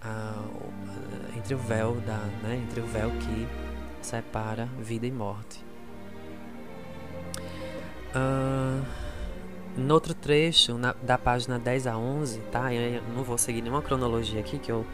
[0.00, 0.42] a,
[1.36, 3.48] entre o véu da, né, entre o véu que
[4.00, 5.64] separa vida e morte.
[8.14, 8.84] Uh,
[9.76, 12.72] no outro trecho, na, da página 10 a 11, tá?
[12.74, 14.84] Eu não vou seguir nenhuma cronologia aqui, que eu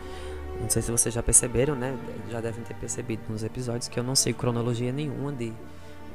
[0.60, 1.96] não sei se vocês já perceberam, né?
[2.30, 5.52] Já devem ter percebido nos episódios que eu não sei cronologia nenhuma de,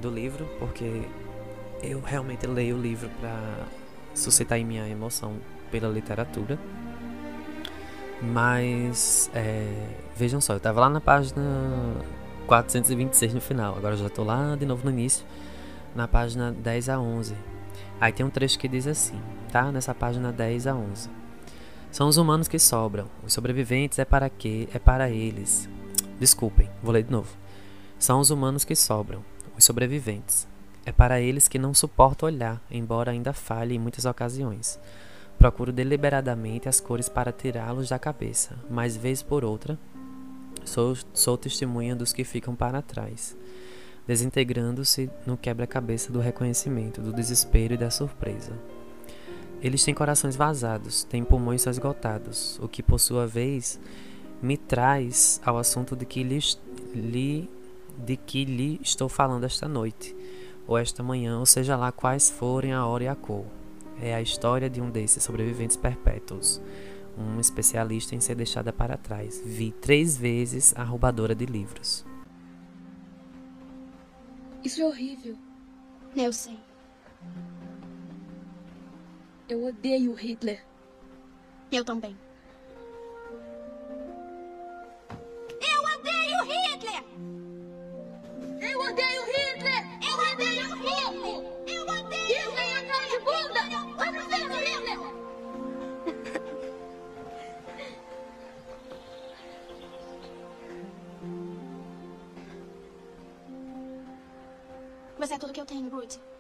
[0.02, 1.04] do livro, porque
[1.82, 3.66] eu realmente leio o livro para
[4.14, 5.38] suscitar em minha emoção
[5.72, 6.60] pela literatura.
[8.22, 9.68] Mas, é,
[10.16, 11.42] vejam só, eu tava lá na página
[12.48, 15.26] 426 no final, agora já tô lá de novo no início,
[15.96, 17.36] na página 10 a 11.
[18.00, 19.20] Aí tem um trecho que diz assim,
[19.52, 19.72] tá?
[19.72, 21.10] Nessa página 10 a 11.
[21.94, 23.06] São os humanos que sobram.
[23.24, 24.68] Os sobreviventes é para quê?
[24.74, 25.70] É para eles.
[26.20, 27.30] Desculpem, vou ler de novo.
[28.00, 29.24] São os humanos que sobram.
[29.56, 30.48] Os sobreviventes.
[30.88, 34.80] É para eles que não suporto olhar, embora ainda falhe em muitas ocasiões.
[35.38, 39.78] Procuro deliberadamente as cores para tirá-los da cabeça, mas vez por outra,
[40.66, 43.38] sou, sou testemunha dos que ficam para trás,
[44.08, 48.52] desintegrando-se no quebra-cabeça do reconhecimento, do desespero e da surpresa.
[49.64, 53.80] Eles têm corações vazados, têm pulmões esgotados, o que por sua vez
[54.42, 56.60] me traz ao assunto de que lhes,
[56.94, 57.50] lhe,
[57.98, 60.14] de que lhe estou falando esta noite,
[60.68, 63.46] ou esta manhã, ou seja lá quais forem a hora e a cor.
[64.02, 66.62] É a história de um desses sobreviventes perpétuos,
[67.18, 69.42] um especialista em ser deixada para trás.
[69.46, 72.06] Vi três vezes a roubadora de livros.
[74.62, 75.38] Isso é horrível.
[76.18, 76.58] Eu sei.
[79.50, 80.64] Eu odeio Hitler.
[81.72, 82.18] Eu também.
[85.60, 87.04] Eu odeio Hitler!
[88.62, 89.84] Eu odeio Hitler!
[90.02, 91.40] Eu odeio Hitler!
[91.68, 93.62] Eu odeio Hitler é cara de bunda!
[93.98, 95.00] Vai pro Hitler!
[105.20, 106.33] Você é tudo que eu tenho, Ruth.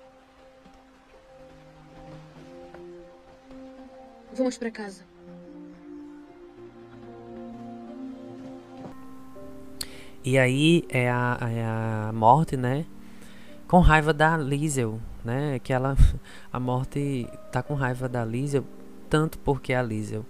[4.35, 5.03] Vamos pra casa.
[10.25, 12.85] E aí é a, é a morte, né?
[13.67, 15.59] Com raiva da Liesel, né?
[15.59, 15.95] Que ela.
[16.51, 18.63] A morte tá com raiva da Liesel,
[19.09, 20.23] tanto porque a Liesel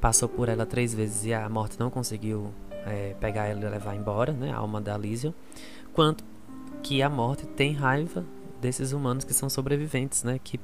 [0.00, 2.52] passou por ela três vezes e a morte não conseguiu
[2.86, 4.52] é, pegar ela e levar embora, né?
[4.52, 5.34] A alma da Liesel.
[5.94, 6.22] Quanto
[6.82, 8.24] que a morte tem raiva
[8.60, 10.38] desses humanos que são sobreviventes, né?
[10.42, 10.60] Que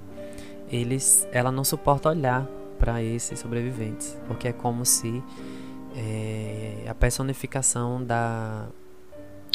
[0.70, 2.46] eles, ela não suporta olhar
[2.78, 5.22] para esses sobreviventes, porque é como se
[5.96, 8.66] é, a personificação da,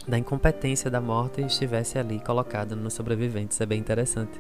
[0.08, 3.60] da incompetência da morte estivesse ali colocada nos sobreviventes.
[3.62, 4.40] É bem interessante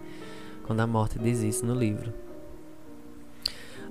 [0.63, 2.11] quando a morte diz isso no livro.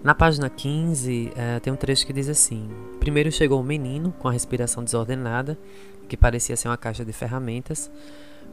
[0.03, 4.28] Na página 15, é, tem um trecho que diz assim: Primeiro chegou o menino, com
[4.28, 5.59] a respiração desordenada,
[6.09, 7.91] que parecia ser uma caixa de ferramentas.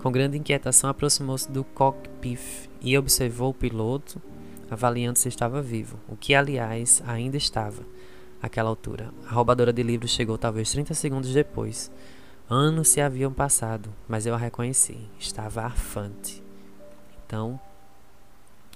[0.03, 4.21] Com grande inquietação, aproximou-se do cockpit e observou o piloto,
[4.69, 7.83] avaliando se estava vivo, o que, aliás, ainda estava
[8.41, 9.11] àquela altura.
[9.27, 11.91] A roubadora de livros chegou talvez 30 segundos depois.
[12.49, 14.97] Anos se haviam passado, mas eu a reconheci.
[15.19, 16.41] Estava arfante.
[17.25, 17.59] Então,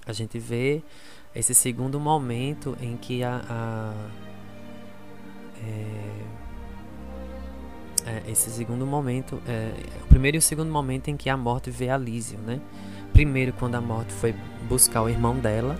[0.04, 0.82] a gente vê
[1.34, 3.42] esse segundo momento em que a.
[3.48, 3.94] a
[5.64, 6.42] é,
[8.04, 9.72] é, esse segundo momento, é,
[10.04, 12.60] o primeiro e o segundo momento em que a morte vê a Lísio, né?
[13.12, 14.34] Primeiro, quando a morte foi
[14.68, 15.78] buscar o irmão dela,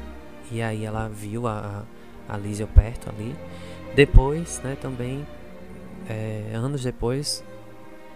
[0.50, 1.82] e aí ela viu a,
[2.28, 3.34] a Lísio perto ali.
[3.94, 5.26] Depois, né, também,
[6.08, 7.42] é, anos depois,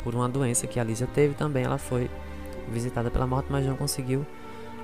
[0.02, 2.10] por uma doença que a Lísio teve, também ela foi
[2.70, 4.26] visitada pela morte, mas não conseguiu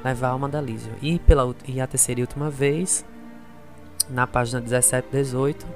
[0.05, 0.93] levar a alma da Lísio.
[1.01, 3.05] E, pela, e a terceira e última vez,
[4.09, 5.67] na página 17 e 18,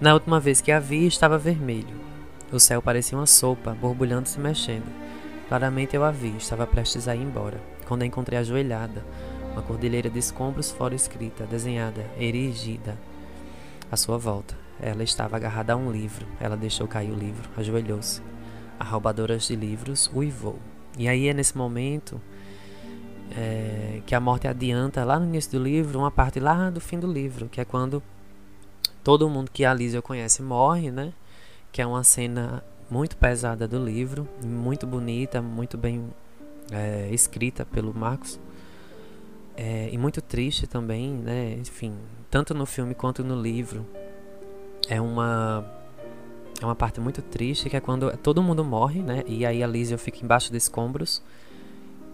[0.00, 1.94] na última vez que a vi, estava vermelho.
[2.52, 5.03] O céu parecia uma sopa, borbulhando e se mexendo.
[5.48, 9.04] Claramente eu a vi, estava prestes a ir embora, quando a encontrei ajoelhada,
[9.52, 12.98] uma cordilheira de escombros fora escrita, desenhada, erigida,
[13.90, 14.56] à sua volta.
[14.80, 16.26] Ela estava agarrada a um livro.
[16.40, 18.20] Ela deixou cair o livro, ajoelhou-se.
[18.78, 20.58] A roubadora de livros uivou.
[20.98, 22.20] E aí é nesse momento
[23.36, 26.98] é, que a morte adianta, lá no início do livro, uma parte lá do fim
[26.98, 28.02] do livro, que é quando
[29.04, 31.12] todo mundo que a Lísia conhece morre, né?
[31.74, 36.10] que é uma cena muito pesada do livro, muito bonita, muito bem
[36.70, 38.38] é, escrita pelo Marcos.
[39.56, 41.56] É, e muito triste também, né?
[41.60, 41.94] Enfim,
[42.30, 43.86] tanto no filme quanto no livro.
[44.88, 45.64] É uma
[46.60, 49.22] é uma parte muito triste que é quando todo mundo morre, né?
[49.26, 51.22] E aí a Liesel fica embaixo de escombros.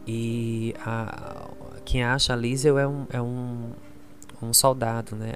[0.07, 1.49] E a,
[1.85, 3.71] quem acha a Liesel é um, é um,
[4.43, 5.33] um soldado, né?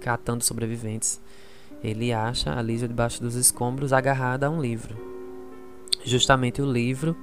[0.00, 1.20] Catando sobreviventes
[1.82, 4.96] ele acha a Lísia debaixo dos escombros agarrada a um livro.
[6.04, 7.16] Justamente o livro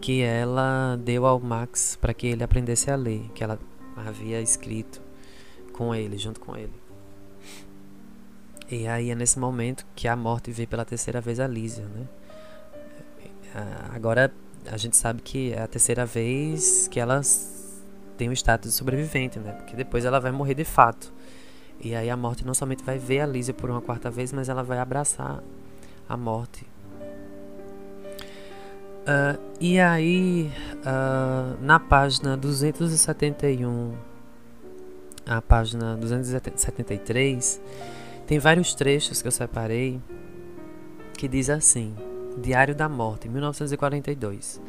[0.00, 3.58] que ela deu ao Max para que ele aprendesse a ler, que ela
[3.96, 5.00] havia escrito
[5.72, 6.72] com ele, junto com ele.
[8.70, 12.08] E aí é nesse momento que a morte vê pela terceira vez a Lísia, né?
[13.94, 14.32] Agora
[14.66, 17.20] a gente sabe que é a terceira vez que ela
[18.16, 19.52] tem o status de sobrevivente, né?
[19.52, 21.12] Porque depois ela vai morrer de fato.
[21.82, 24.48] E aí a morte não somente vai ver a Lísia por uma quarta vez, mas
[24.48, 25.42] ela vai abraçar
[26.08, 26.64] a morte.
[29.02, 33.94] Uh, e aí, uh, na página 271,
[35.26, 37.60] a página 273,
[38.28, 40.00] tem vários trechos que eu separei
[41.18, 41.94] que diz assim:
[42.38, 44.60] Diário da Morte, 1942.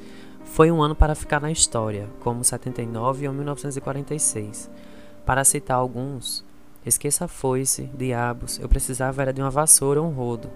[0.45, 4.69] Foi um ano para ficar na história, como 79 ou 1946.
[5.25, 6.43] Para citar alguns,
[6.85, 10.49] Esqueça a foice, diabos, eu precisava era de uma vassoura ou um rodo.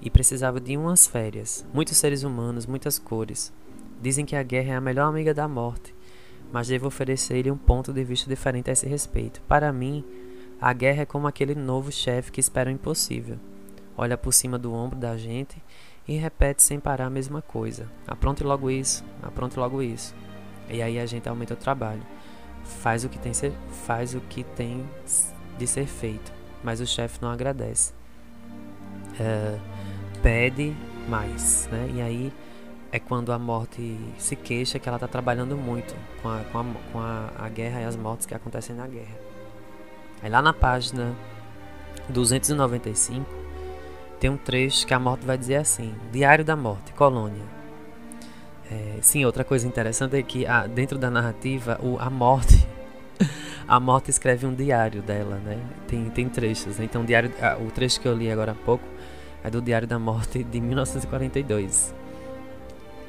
[0.00, 1.66] E precisava de umas férias.
[1.74, 3.52] Muitos seres humanos, muitas cores.
[4.00, 5.94] Dizem que a guerra é a melhor amiga da morte,
[6.52, 9.40] mas devo oferecer-lhe um ponto de vista diferente a esse respeito.
[9.48, 10.04] Para mim,
[10.60, 13.38] a guerra é como aquele novo chefe que espera o impossível.
[13.96, 15.60] Olha por cima do ombro da gente
[16.06, 17.90] e repete sem parar a mesma coisa.
[18.06, 20.14] Apronte logo isso, apronte logo isso.
[20.68, 22.02] E aí a gente aumenta o trabalho.
[22.62, 23.32] Faz o que tem,
[23.86, 24.84] faz o que tem
[25.58, 26.32] de ser feito,
[26.62, 27.92] mas o chefe não agradece.
[29.18, 29.58] É,
[30.22, 30.76] pede
[31.08, 31.90] mais, né?
[31.94, 32.32] E aí
[32.92, 36.64] é quando a morte se queixa que ela está trabalhando muito com, a, com, a,
[36.92, 39.16] com a, a guerra e as mortes que acontecem na guerra.
[40.22, 41.14] Aí lá na página
[42.08, 43.26] 295
[44.18, 47.44] tem um trecho que a morte vai dizer assim: Diário da Morte, Colônia.
[48.70, 52.66] É, sim, outra coisa interessante é que ah, dentro da narrativa, o, a morte.
[53.66, 55.58] a morte escreve um diário dela, né?
[55.86, 56.78] Tem, tem trechos.
[56.78, 56.84] Né?
[56.84, 58.84] Então, o, diário, ah, o trecho que eu li agora há pouco
[59.42, 61.94] é do Diário da Morte de 1942.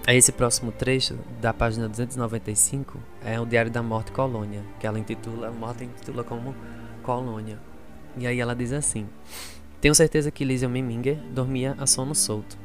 [0.08, 5.49] Esse próximo trecho, da página 295, é o Diário da Morte Colônia, que ela intitula,
[5.49, 6.55] a morte intitula como
[7.03, 7.60] Colônia.
[8.16, 9.05] E aí ela diz assim:
[9.82, 12.58] Tenho certeza que Liesel Meminger dormia a sono solto,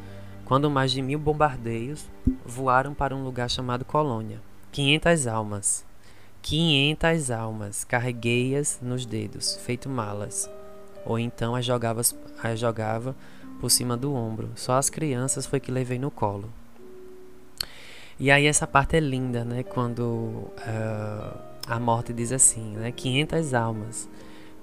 [0.45, 2.09] quando mais de mil bombardeios
[2.47, 4.40] voaram para um lugar chamado Colônia.
[4.70, 5.84] 500 almas.
[6.43, 10.51] 500 almas, carreguei-as nos dedos, feito malas.
[11.07, 12.03] Ou então as jogava,
[12.43, 13.14] as jogava
[13.61, 14.51] por cima do ombro.
[14.57, 16.53] Só as crianças foi que levei no colo.
[18.18, 19.62] E aí essa parte é linda, né?
[19.62, 22.93] Quando uh, a morte diz assim, né?
[22.93, 24.09] 500 almas,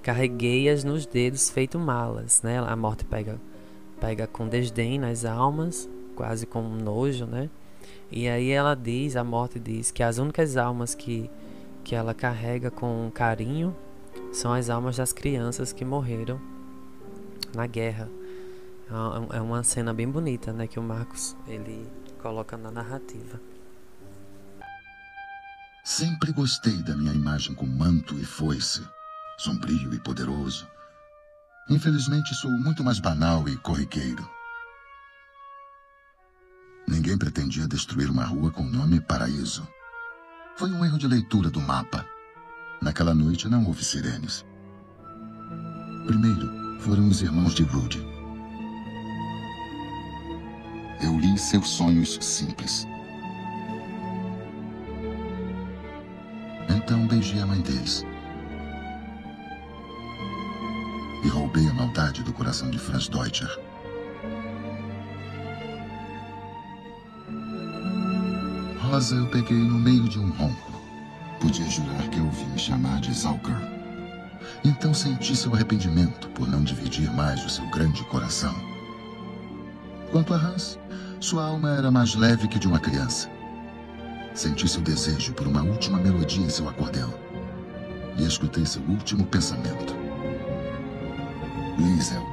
[0.02, 2.58] carreguei-as nos dedos feito malas, né?
[2.58, 3.38] A morte pega,
[4.00, 7.50] pega com desdém nas almas, quase com nojo, né?
[8.10, 11.30] E aí ela diz, a morte diz que as únicas almas que,
[11.90, 13.76] que ela carrega com carinho
[14.32, 16.40] são as almas das crianças que morreram
[17.52, 18.08] na guerra.
[18.88, 20.68] É, é uma cena bem bonita, né?
[20.68, 21.90] Que o Marcos ele
[22.22, 23.40] coloca na narrativa.
[25.82, 28.86] Sempre gostei da minha imagem com manto e foice,
[29.36, 30.68] sombrio e poderoso.
[31.68, 34.30] Infelizmente, sou muito mais banal e corriqueiro.
[36.86, 39.66] Ninguém pretendia destruir uma rua com o nome Paraíso.
[40.60, 42.04] Foi um erro de leitura do mapa.
[42.82, 44.44] Naquela noite não houve sirenes.
[46.06, 48.06] Primeiro foram os irmãos de Rudy.
[51.02, 52.86] Eu li seus sonhos simples.
[56.68, 58.04] Então beijei a mãe deles.
[61.24, 63.58] E roubei a maldade do coração de Franz Deutscher.
[68.90, 70.72] Rosa eu peguei no meio de um ronco.
[71.40, 73.54] Podia jurar que eu ouvi me chamar de Zalker.
[74.64, 78.52] Então senti seu arrependimento por não dividir mais o seu grande coração.
[80.10, 80.76] Quanto a Hans,
[81.20, 83.30] sua alma era mais leve que de uma criança.
[84.34, 87.14] Senti seu desejo por uma última melodia em seu acordeão.
[88.18, 89.94] E escutei seu último pensamento.
[91.78, 92.29] Liesel.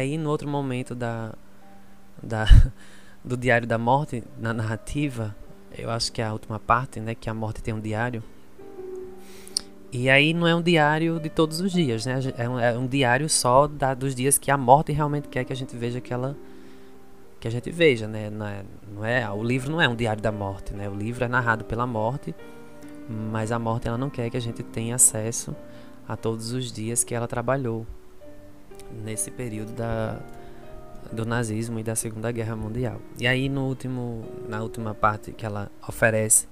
[0.00, 1.32] Aí, no outro momento da,
[2.22, 2.46] da,
[3.24, 5.34] do Diário da Morte, na narrativa,
[5.76, 7.14] eu acho que é a última parte, né?
[7.14, 8.22] Que a morte tem um diário.
[9.92, 12.20] E aí não é um diário de todos os dias, né?
[12.36, 15.52] É um, é um diário só da, dos dias que a morte realmente quer que
[15.52, 16.36] a gente veja aquela
[17.40, 18.28] que a gente veja, né?
[18.30, 20.88] Não é, não é, o livro não é um diário da morte, né?
[20.88, 22.34] O livro é narrado pela morte,
[23.08, 25.56] mas a morte ela não quer que a gente tenha acesso
[26.06, 27.86] a todos os dias que ela trabalhou
[29.04, 30.20] nesse período da,
[31.12, 33.00] do nazismo e da Segunda Guerra Mundial.
[33.18, 36.46] E aí no último, na última parte que ela oferece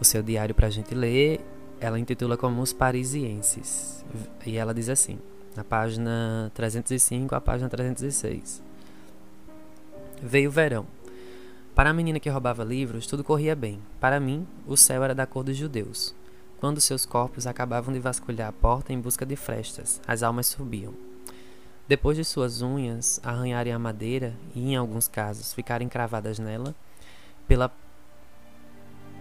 [0.00, 1.40] o seu diário para a gente ler,
[1.80, 4.04] ela intitula como Os Parisienses.
[4.46, 5.18] E ela diz assim,
[5.56, 8.62] na página 305 à página 306.
[10.22, 10.86] Veio o verão.
[11.74, 13.80] Para a menina que roubava livros, tudo corria bem.
[13.98, 16.14] Para mim, o céu era da cor dos judeus.
[16.60, 21.11] Quando seus corpos acabavam de vasculhar a porta em busca de frestas, as almas subiam.
[21.88, 26.74] Depois de suas unhas arranharem a madeira e, em alguns casos, ficarem cravadas nela,
[27.46, 27.70] pela.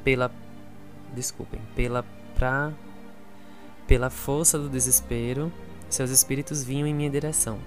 [0.04, 0.32] pela.
[1.14, 2.06] desculpem, pela.
[2.36, 2.72] pra.
[3.88, 5.52] pela força do desespero,
[5.90, 7.60] seus espíritos vinham em minha direção.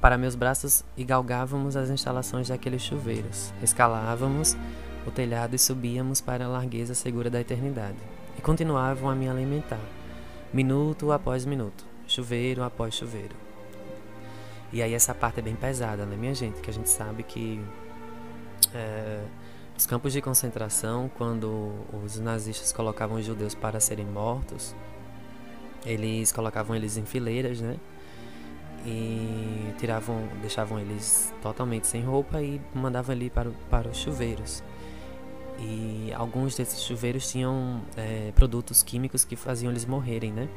[0.00, 4.56] Para meus braços e galgávamos as instalações daqueles chuveiros, escalávamos
[5.04, 7.98] o telhado e subíamos para a largueza segura da eternidade.
[8.36, 9.80] E continuavam a me alimentar,
[10.52, 13.47] minuto após minuto, chuveiro após chuveiro.
[14.72, 16.60] E aí essa parte é bem pesada, né, minha gente?
[16.60, 17.60] Que a gente sabe que
[18.74, 19.22] é,
[19.76, 21.72] os campos de concentração, quando
[22.04, 24.74] os nazistas colocavam os judeus para serem mortos,
[25.86, 27.76] eles colocavam eles em fileiras, né?
[28.84, 34.62] E tiravam, deixavam eles totalmente sem roupa e mandavam ali para, para os chuveiros.
[35.58, 40.48] E alguns desses chuveiros tinham é, produtos químicos que faziam eles morrerem, né?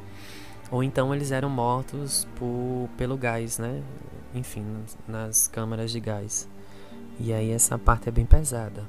[0.71, 3.83] Ou então eles eram mortos por, pelo gás, né?
[4.33, 4.65] Enfim,
[5.05, 6.47] nas câmaras de gás.
[7.19, 8.87] E aí essa parte é bem pesada.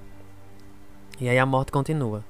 [1.20, 2.24] E aí a morte continua.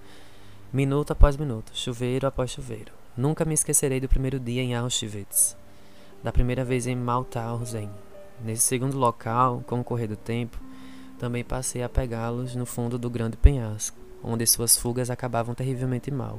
[0.73, 2.93] Minuto após minuto, chuveiro após chuveiro.
[3.15, 5.55] Nunca me esquecerei do primeiro dia em Auschwitz.
[6.25, 7.91] Da primeira vez em Mauthausen.
[8.43, 10.59] Nesse segundo local, com o correr do tempo,
[11.19, 16.39] também passei a pegá-los no fundo do grande penhasco, onde suas fugas acabavam terrivelmente mal.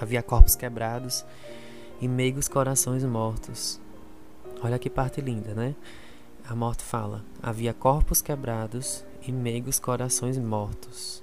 [0.00, 1.24] Havia corpos quebrados
[2.00, 3.80] e meigos corações mortos.
[4.62, 5.74] Olha que parte linda, né?
[6.48, 11.22] A morte fala: havia corpos quebrados e meigos corações mortos.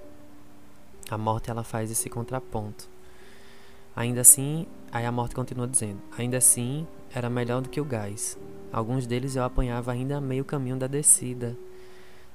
[1.10, 2.88] A morte ela faz esse contraponto.
[3.96, 8.38] Ainda assim, aí a morte continua dizendo: ainda assim era melhor do que o gás.
[8.72, 11.58] Alguns deles eu apanhava ainda a meio caminho da descida.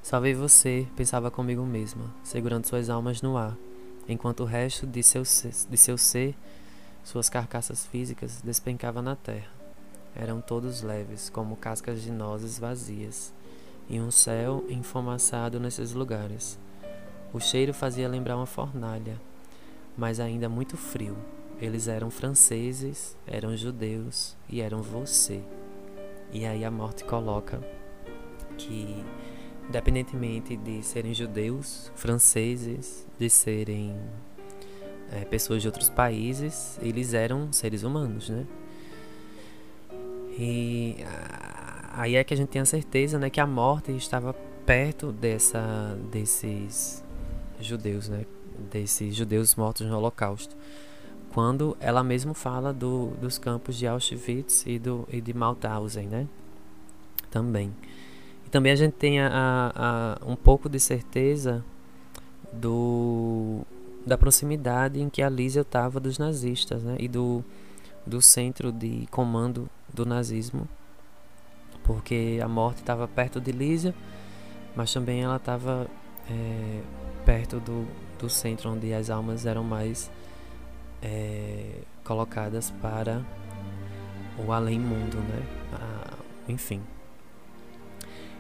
[0.03, 3.55] Salvei você, pensava comigo mesma, segurando suas almas no ar,
[4.09, 6.35] enquanto o resto de seu de seu ser
[7.05, 9.51] suas carcaças físicas, despencava na terra.
[10.15, 13.33] Eram todos leves, como cascas de nozes vazias,
[13.89, 16.59] e um céu enfumaçado nesses lugares.
[17.33, 19.21] O cheiro fazia lembrar uma fornalha,
[19.97, 21.17] mas ainda muito frio.
[21.61, 25.43] Eles eram franceses, eram judeus e eram você.
[26.33, 27.61] E aí a morte coloca
[28.57, 29.05] que
[29.71, 33.97] independentemente de serem judeus, franceses, de serem
[35.13, 38.47] é, pessoas de outros países, eles eram seres humanos, né?
[40.39, 40.97] E
[41.93, 44.35] aí é que a gente tem a certeza, né, que a morte estava
[44.65, 47.05] perto dessa desses
[47.61, 48.25] judeus, né,
[48.71, 50.57] desses judeus mortos no Holocausto,
[51.35, 56.27] quando ela mesma fala do, dos campos de Auschwitz e do e de Mauthausen, né?
[57.31, 57.73] Também
[58.51, 61.65] também a gente tem a, a, um pouco de certeza
[62.53, 63.63] do
[64.07, 66.97] da proximidade em que a Lísia estava dos nazistas né?
[66.99, 67.45] e do,
[68.07, 70.69] do centro de comando do nazismo,
[71.85, 73.95] porque a morte estava perto de Lísia,
[74.75, 75.87] mas também ela estava
[76.31, 76.81] é,
[77.25, 77.87] perto do,
[78.19, 80.11] do centro onde as almas eram mais
[81.03, 83.23] é, colocadas para
[84.39, 85.43] o além-mundo, né?
[86.49, 86.81] Enfim.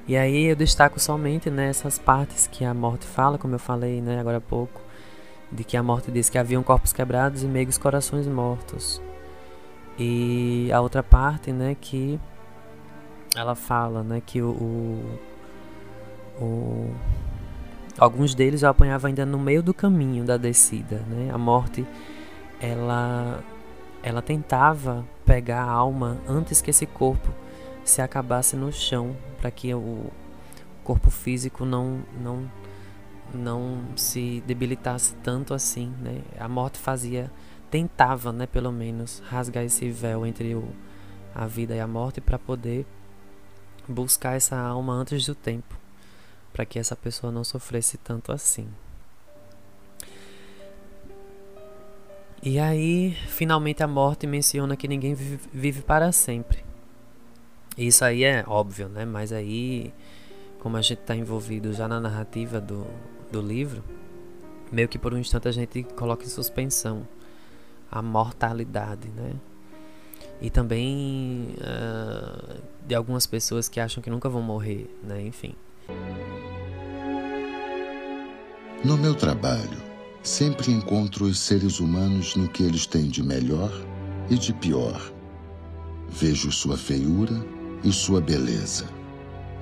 [0.09, 4.01] E aí eu destaco somente nessas né, partes que a morte fala, como eu falei
[4.01, 4.81] né, agora há pouco,
[5.51, 9.01] de que a morte diz que haviam corpos quebrados e meigos corações mortos.
[9.98, 12.18] E a outra parte, né, que
[13.36, 15.18] ela fala, né, que o, o,
[16.40, 16.94] o
[17.98, 21.30] alguns deles eu apanhava ainda no meio do caminho da descida, né?
[21.32, 21.86] A morte
[22.61, 23.40] ela
[24.03, 27.28] ela tentava pegar a alma antes que esse corpo
[27.84, 30.07] se acabasse no chão para que o
[30.82, 32.51] corpo físico não não
[33.35, 36.22] não se debilitasse tanto assim, né?
[36.39, 37.31] A morte fazia
[37.70, 40.68] tentava, né, pelo menos rasgar esse véu entre o,
[41.35, 42.85] a vida e a morte para poder
[43.87, 45.78] buscar essa alma antes do tempo,
[46.52, 48.69] para que essa pessoa não sofresse tanto assim.
[52.43, 56.65] E aí, finalmente a morte menciona que ninguém vive, vive para sempre.
[57.77, 59.05] Isso aí é óbvio, né?
[59.05, 59.93] Mas aí,
[60.59, 62.86] como a gente está envolvido já na narrativa do,
[63.31, 63.82] do livro,
[64.70, 67.07] meio que por um instante a gente coloca em suspensão
[67.90, 69.32] a mortalidade, né?
[70.40, 75.20] E também uh, de algumas pessoas que acham que nunca vão morrer, né?
[75.23, 75.55] Enfim.
[78.82, 79.77] No meu trabalho,
[80.23, 83.70] sempre encontro os seres humanos no que eles têm de melhor
[84.31, 85.12] e de pior.
[86.09, 87.35] Vejo sua feiura
[87.85, 88.86] e sua beleza.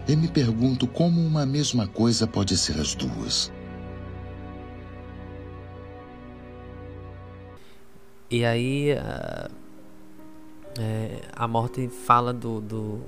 [0.06, 3.52] E me pergunto como uma mesma coisa pode ser as duas.
[8.30, 9.50] E aí a,
[10.78, 13.00] é, a morte fala do, do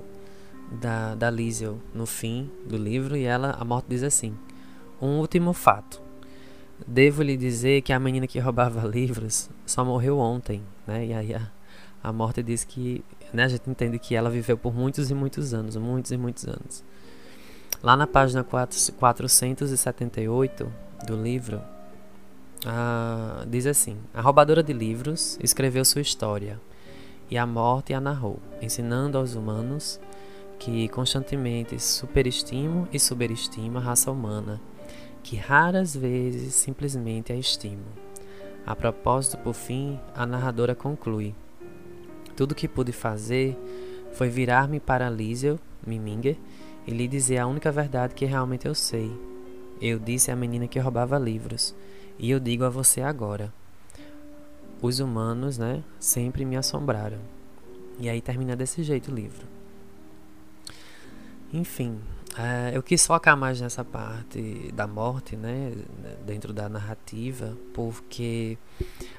[0.71, 4.35] da, da Liesel no fim do livro e ela a morte diz assim:
[5.01, 6.01] um último fato.
[6.87, 11.05] Devo lhe dizer que a menina que roubava livros só morreu ontem, né?
[11.05, 11.51] E aí a,
[12.03, 15.53] a morte diz que né, a gente entende que ela viveu por muitos e muitos
[15.53, 16.83] anos, muitos e muitos anos.
[17.83, 20.71] Lá na página 4, 478
[21.05, 21.61] do livro,
[22.65, 26.59] ah, diz assim: A roubadora de livros escreveu sua história
[27.29, 29.99] e a morte a narrou, ensinando aos humanos
[30.59, 34.61] que constantemente superestimam e subestimam a raça humana
[35.23, 37.85] que raras vezes simplesmente a estimo.
[38.65, 41.35] A propósito, por fim, a narradora conclui:
[42.35, 43.57] Tudo que pude fazer
[44.13, 46.37] foi virar-me para Liesel, Miminger,
[46.85, 49.11] e lhe dizer a única verdade que realmente eu sei.
[49.81, 51.75] Eu disse à menina que roubava livros,
[52.21, 53.51] e eu digo a você agora.
[54.79, 57.17] Os humanos, né, sempre me assombraram.
[57.97, 59.47] E aí termina desse jeito o livro.
[61.51, 61.99] Enfim,
[62.37, 65.73] é, eu quis focar mais nessa parte da morte, né,
[66.23, 68.55] dentro da narrativa, porque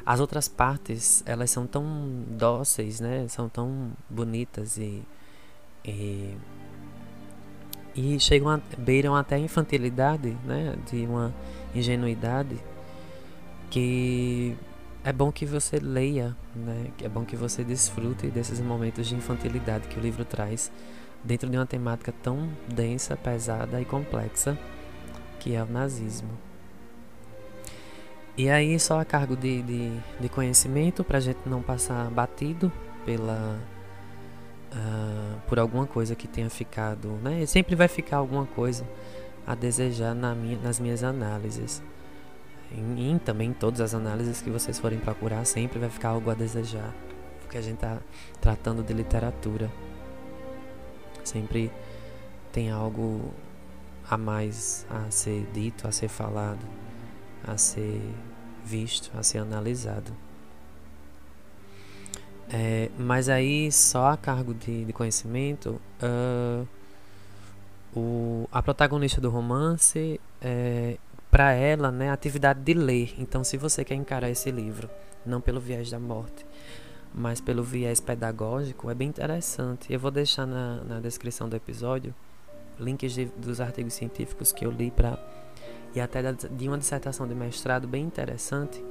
[0.07, 1.85] as outras partes elas são tão
[2.29, 5.03] dóceis, né, são tão bonitas e
[5.85, 6.37] e,
[7.97, 11.35] e chegam a, beiram até a infantilidade, né, de uma
[11.75, 12.57] ingenuidade
[13.73, 14.55] que
[15.03, 19.89] é bom que você leia, né, é bom que você desfrute desses momentos de infantilidade
[19.89, 20.71] que o livro traz
[21.25, 24.59] dentro de uma temática tão densa, pesada e complexa
[25.41, 26.29] que é o nazismo.
[28.37, 29.91] E aí, só a cargo de, de,
[30.21, 32.71] de conhecimento, para a gente não passar batido
[33.07, 33.59] pela
[34.71, 37.47] uh, por alguma coisa que tenha ficado, né?
[37.47, 38.87] Sempre vai ficar alguma coisa
[39.47, 41.83] a desejar na minha, nas minhas análises.
[42.75, 46.31] E, e também em todas as análises que vocês forem procurar, sempre vai ficar algo
[46.31, 46.95] a desejar.
[47.41, 47.99] Porque a gente está
[48.41, 49.71] tratando de literatura.
[51.25, 51.71] Sempre
[52.53, 53.33] tem algo
[54.09, 56.67] a mais a ser dito, a ser falado,
[57.47, 58.01] a ser
[58.65, 60.13] visto, a ser analisado.
[62.51, 66.69] É, mas aí, só a cargo de, de conhecimento, uh,
[67.97, 70.99] o, a protagonista do romance, é,
[71.33, 73.15] para ela, né, a atividade de ler.
[73.19, 74.91] Então, se você quer encarar esse livro,
[75.25, 76.45] não pelo viés da morte,
[77.15, 79.91] mas pelo viés pedagógico, é bem interessante.
[79.91, 82.15] Eu vou deixar na, na descrição do episódio
[82.79, 85.19] links de, dos artigos científicos que eu li para
[85.95, 88.85] e até da, de uma dissertação de mestrado bem interessante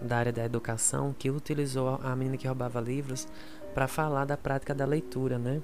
[0.00, 3.28] da área da educação que utilizou a menina que roubava livros
[3.74, 5.60] para falar da prática da leitura, né?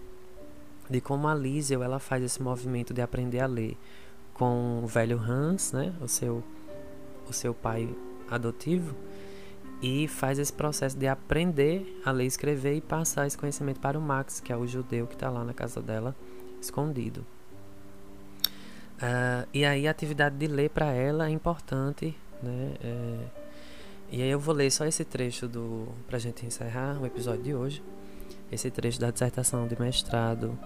[0.91, 3.79] De como a Liesel ela faz esse movimento de aprender a ler
[4.39, 5.93] com o velho Hans, né?
[6.01, 6.43] O seu
[7.29, 7.95] o seu pai
[8.31, 8.95] adotivo
[9.83, 13.99] e faz esse processo de aprender a ler e escrever e passar esse conhecimento para
[13.99, 16.17] o Max, que é o judeu que está lá na casa dela,
[16.61, 17.25] escondido.
[18.97, 22.75] Uh, e aí a atividade de ler para ela é importante, né?
[22.83, 23.19] É,
[24.11, 27.55] e aí eu vou ler só esse trecho do a gente encerrar o episódio de
[27.55, 27.83] hoje.
[28.51, 30.59] Esse trecho da dissertação de mestrado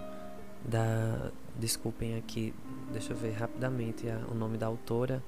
[0.65, 2.53] da desculpem aqui,
[2.91, 5.23] deixa eu ver rapidamente a, o nome da autora,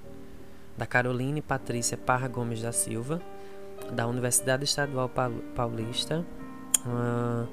[0.78, 3.22] da Caroline Patrícia Parra Gomes da Silva
[3.92, 5.10] da Universidade Estadual
[5.56, 6.26] Paulista,
[6.86, 7.48] uh,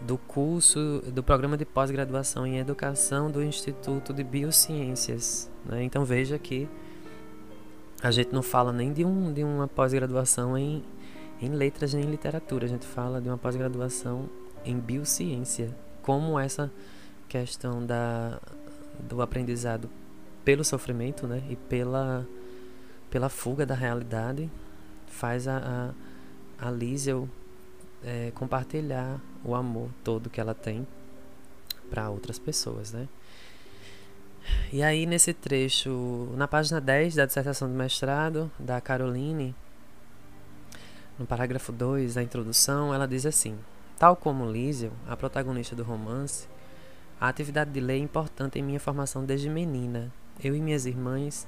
[0.00, 5.50] do curso do programa de pós-graduação em educação do Instituto de Biociências.
[5.64, 5.84] Né?
[5.84, 6.68] Então veja que
[8.02, 10.82] a gente não fala nem de, um, de uma pós-graduação em,
[11.40, 14.28] em letras nem em literatura, a gente fala de uma pós-graduação
[14.64, 16.70] em biociência, como essa
[17.28, 18.40] questão da,
[18.98, 19.88] do aprendizado
[20.44, 21.42] pelo sofrimento né?
[21.48, 22.26] e pela,
[23.10, 24.50] pela fuga da realidade
[25.06, 25.92] faz a,
[26.58, 27.28] a, a Liesel
[28.04, 30.86] é, compartilhar o amor todo que ela tem
[31.90, 33.06] para outras pessoas, né?
[34.72, 39.54] E aí nesse trecho, na página 10 da dissertação do mestrado da Caroline,
[41.18, 43.56] no parágrafo 2 da introdução, ela diz assim:
[43.98, 46.48] Tal como Liesel, a protagonista do romance,
[47.22, 50.12] a atividade de ler é importante em minha formação desde menina.
[50.42, 51.46] Eu e minhas irmãs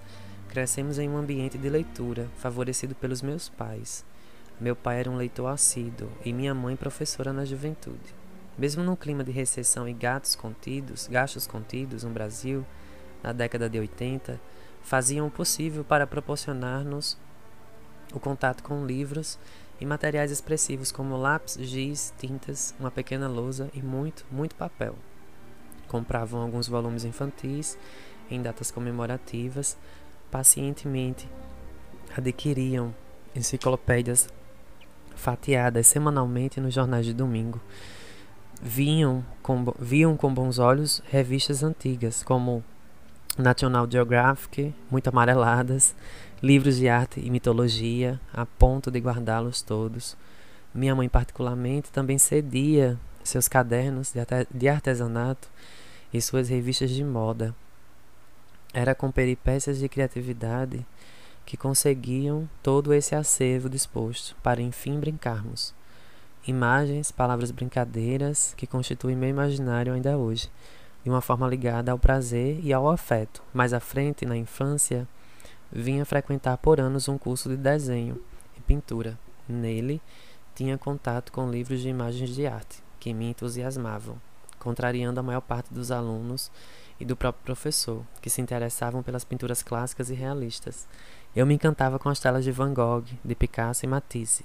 [0.55, 4.05] Crescemos em um ambiente de leitura, favorecido pelos meus pais.
[4.60, 8.14] Meu pai era um leitor assíduo e minha mãe professora na juventude.
[8.56, 12.64] Mesmo num clima de recessão e gatos contidos, gastos contidos no Brasil,
[13.20, 14.40] na década de 80,
[14.80, 17.18] faziam o possível para proporcionar-nos
[18.12, 19.40] o contato com livros
[19.80, 24.94] e materiais expressivos como lápis, giz, tintas, uma pequena lousa e muito, muito papel.
[25.95, 27.79] Compravam alguns volumes infantis
[28.29, 29.77] em datas comemorativas,
[30.29, 31.29] pacientemente
[32.16, 32.93] adquiriam
[33.33, 34.29] enciclopédias
[35.15, 37.61] fatiadas semanalmente nos jornais de domingo.
[38.61, 42.65] Vinham com, viam com bons olhos revistas antigas, como
[43.39, 45.95] National Geographic, muito amareladas,
[46.43, 50.16] livros de arte e mitologia, a ponto de guardá-los todos.
[50.75, 54.12] Minha mãe, particularmente, também cedia seus cadernos
[54.53, 55.49] de artesanato
[56.15, 57.53] e suas revistas de moda
[58.73, 60.86] era com peripécias de criatividade
[61.45, 65.74] que conseguiam todo esse acervo disposto para enfim brincarmos.
[66.47, 70.49] Imagens, palavras brincadeiras que constituem meu imaginário ainda hoje,
[71.03, 73.43] de uma forma ligada ao prazer e ao afeto.
[73.53, 75.09] Mais à frente, na infância,
[75.70, 78.23] vinha frequentar por anos um curso de desenho
[78.57, 79.19] e pintura.
[79.49, 80.01] Nele,
[80.55, 84.16] tinha contato com livros de imagens de arte, que me entusiasmavam,
[84.65, 86.51] contrariando a maior parte dos alunos
[86.99, 90.89] e do próprio professor, que se interessavam pelas pinturas clássicas e realistas.
[91.36, 94.45] Eu me encantava com as telas de Van Gogh, de Picasso e Matisse.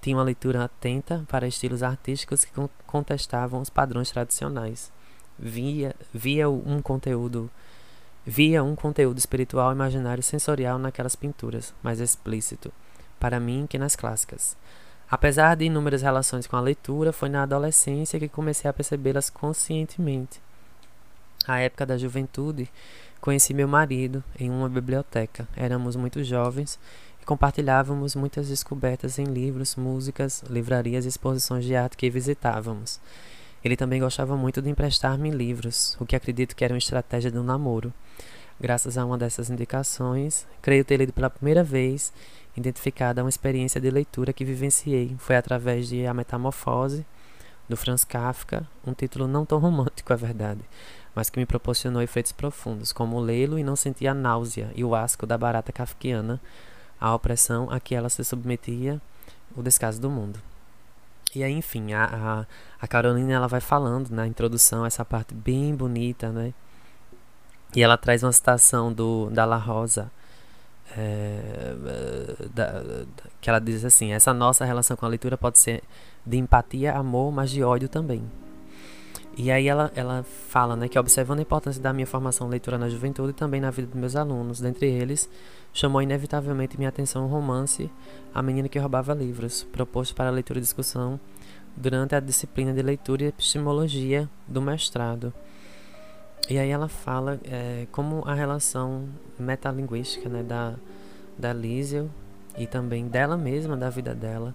[0.00, 2.52] Tinha uma leitura atenta para estilos artísticos que
[2.86, 4.92] contestavam os padrões tradicionais.
[5.38, 7.50] Via, via um conteúdo
[8.26, 12.72] via um conteúdo espiritual, imaginário sensorial naquelas pinturas, mais explícito,
[13.20, 14.56] para mim, que nas clássicas.
[15.08, 20.40] Apesar de inúmeras relações com a leitura, foi na adolescência que comecei a percebê-las conscientemente.
[21.46, 22.68] A época da juventude,
[23.20, 25.46] conheci meu marido em uma biblioteca.
[25.56, 26.78] Éramos muito jovens
[27.22, 33.00] e compartilhávamos muitas descobertas em livros, músicas, livrarias e exposições de arte que visitávamos.
[33.64, 37.44] Ele também gostava muito de emprestar-me livros, o que acredito que era uma estratégia do
[37.44, 37.92] namoro.
[38.60, 42.12] Graças a uma dessas indicações, creio ter lido pela primeira vez,
[42.56, 45.14] identificada uma experiência de leitura que vivenciei.
[45.18, 47.04] Foi através de A Metamorfose,
[47.68, 50.60] do Franz Kafka, um título não tão romântico, é verdade,
[51.14, 54.94] mas que me proporcionou efeitos profundos, como lê-lo e não sentir a náusea e o
[54.94, 56.40] asco da barata kafkiana,
[57.00, 59.00] a opressão a que ela se submetia,
[59.56, 60.40] o descaso do mundo.
[61.34, 62.46] E aí, enfim, a, a,
[62.80, 66.54] a Carolina ela vai falando na introdução essa parte bem bonita, né?
[67.74, 70.10] E ela traz uma citação do, da La Rosa,
[70.96, 71.74] é,
[72.54, 72.82] da,
[73.40, 75.82] que ela diz assim: essa nossa relação com a leitura pode ser
[76.24, 78.22] de empatia, amor, mas de ódio também.
[79.38, 82.88] E aí ela, ela fala né, que observando a importância da minha formação leitura na
[82.88, 85.28] juventude e também na vida dos meus alunos, dentre eles,
[85.74, 87.90] chamou inevitavelmente minha atenção o romance
[88.34, 91.20] A Menina que Roubava Livros, proposto para leitura e discussão
[91.76, 95.34] durante a disciplina de leitura e epistemologia do mestrado.
[96.48, 99.08] E aí ela fala é, como a relação
[99.38, 100.74] metalinguística né, da,
[101.36, 102.10] da Lísio
[102.56, 104.54] e também dela mesma, da vida dela,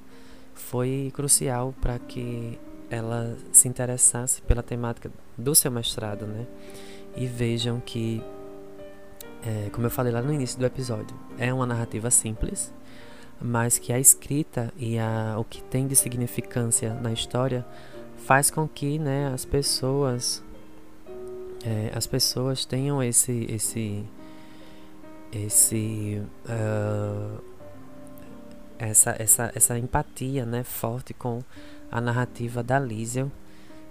[0.53, 2.57] foi crucial para que
[2.89, 6.45] ela se interessasse pela temática do seu mestrado, né?
[7.15, 8.23] E vejam que
[9.43, 12.71] é, como eu falei lá no início do episódio, é uma narrativa simples,
[13.39, 17.65] mas que a escrita e a, o que tem de significância na história
[18.17, 20.43] faz com que né, as pessoas
[21.65, 24.05] é, as pessoas tenham esse esse
[25.31, 27.41] esse uh,
[28.77, 31.43] essa, essa, essa empatia né, forte com
[31.91, 33.31] a narrativa da Liesel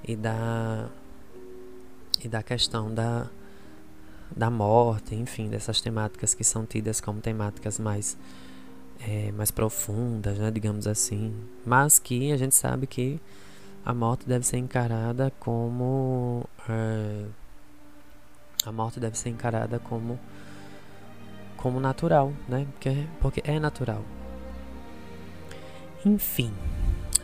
[0.07, 0.89] e da
[2.23, 3.29] e da questão da
[4.35, 8.17] da morte, enfim, dessas temáticas que são tidas como temáticas mais,
[9.01, 11.35] é, mais profundas, né, digamos assim.
[11.67, 13.21] Mas que a gente sabe que
[13.85, 16.45] a morte deve ser encarada como.
[16.69, 17.25] É,
[18.65, 20.19] a morte deve ser encarada como
[21.57, 22.67] como natural, né?
[22.73, 24.03] Porque, porque é natural.
[26.05, 26.53] Enfim,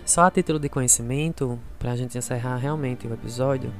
[0.04, 3.72] só a título de conhecimento, para a gente encerrar realmente o episódio,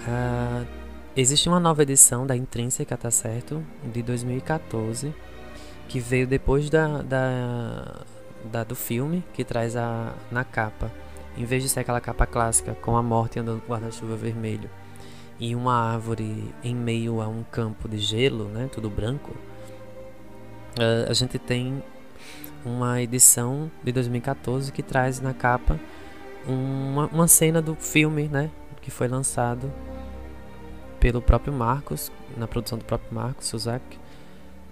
[0.00, 0.66] uh,
[1.16, 3.64] Existe uma nova edição da Intrínseca, tá certo?
[3.82, 5.14] De 2014,
[5.88, 8.02] que veio depois da, da,
[8.44, 10.92] da do filme, que traz a na capa,
[11.34, 14.68] em vez de ser aquela capa clássica com a morte andando com guarda-chuva vermelho
[15.38, 19.32] e uma árvore em meio a um campo de gelo, né, tudo branco,
[20.78, 21.82] uh, a gente tem
[22.64, 25.78] uma edição de 2014 que traz na capa
[26.46, 28.50] uma, uma cena do filme, né,
[28.80, 29.72] que foi lançado
[30.98, 33.84] pelo próprio Marcos, na produção do próprio Marcos Suzak,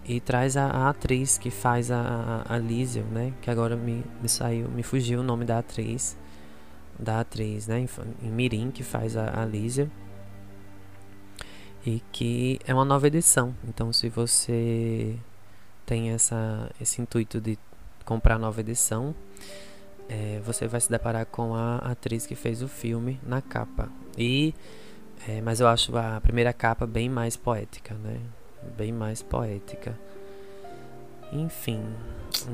[0.06, 3.32] e traz a, a, atriz que faz a, a, né?
[3.40, 6.16] Que agora me, me saiu, me fugiu o nome da atriz,
[6.98, 7.80] da atriz, né?
[7.80, 7.88] Em,
[8.22, 9.46] em Mirim, que faz a, a.
[11.86, 13.54] E que é uma nova edição.
[13.68, 15.16] Então, se você
[15.84, 17.58] tem essa, esse intuito de
[18.04, 19.14] comprar a nova edição,
[20.08, 23.88] é, você vai se deparar com a atriz que fez o filme na capa.
[24.16, 24.54] E
[25.28, 28.20] é, mas eu acho a primeira capa bem mais poética, né?
[28.76, 29.98] Bem mais poética.
[31.32, 31.82] Enfim,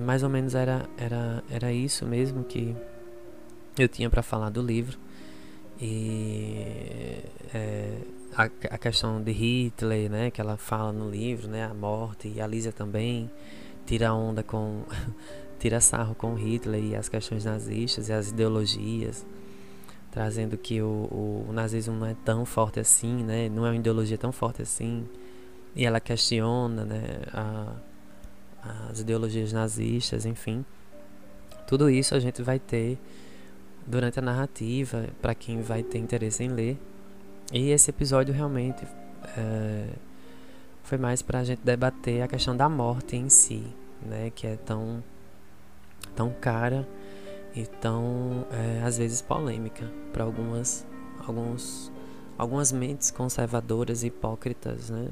[0.06, 2.74] mais ou menos era, era, era isso mesmo que
[3.78, 4.98] eu tinha para falar do livro.
[5.80, 7.98] E é,
[8.36, 10.30] a, a, questão de Hitler, né?
[10.30, 11.64] Que ela fala no livro, né?
[11.64, 12.28] A morte.
[12.28, 13.30] E a Lisa também
[13.86, 14.82] tira onda com...
[15.58, 19.26] tira sarro com Hitler e as questões nazistas e as ideologias
[20.10, 23.48] trazendo que o, o, nazismo não é tão forte assim, né?
[23.48, 25.06] Não é uma ideologia tão forte assim.
[25.74, 27.02] E ela questiona, né?
[27.32, 27.74] A,
[28.90, 30.64] as ideologias nazistas, enfim.
[31.66, 32.98] Tudo isso a gente vai ter
[33.86, 36.78] durante a narrativa, para quem vai ter interesse em ler.
[37.52, 38.86] E esse episódio realmente
[39.36, 39.88] é,
[40.84, 43.64] foi mais para a gente debater a questão da morte em si,
[44.02, 44.30] né?
[44.32, 45.02] Que é tão,
[46.14, 46.86] tão cara
[47.54, 50.86] e tão, é, às vezes, polêmica para algumas,
[51.26, 51.90] alguns,
[52.38, 55.08] algumas mentes conservadoras e hipócritas, né?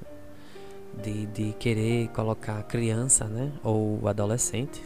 [1.02, 3.52] De, de querer colocar a criança, né?
[3.64, 4.80] Ou o adolescente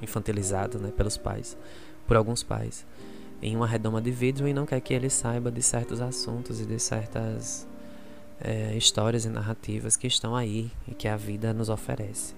[0.00, 0.90] infantilizado, né?
[0.96, 1.54] Pelos pais,
[2.06, 2.86] por alguns pais
[3.42, 6.64] em uma redoma de vidro e não quer que ele saiba de certos assuntos e
[6.64, 7.66] de certas
[8.40, 12.34] é, histórias e narrativas que estão aí e que a vida nos oferece.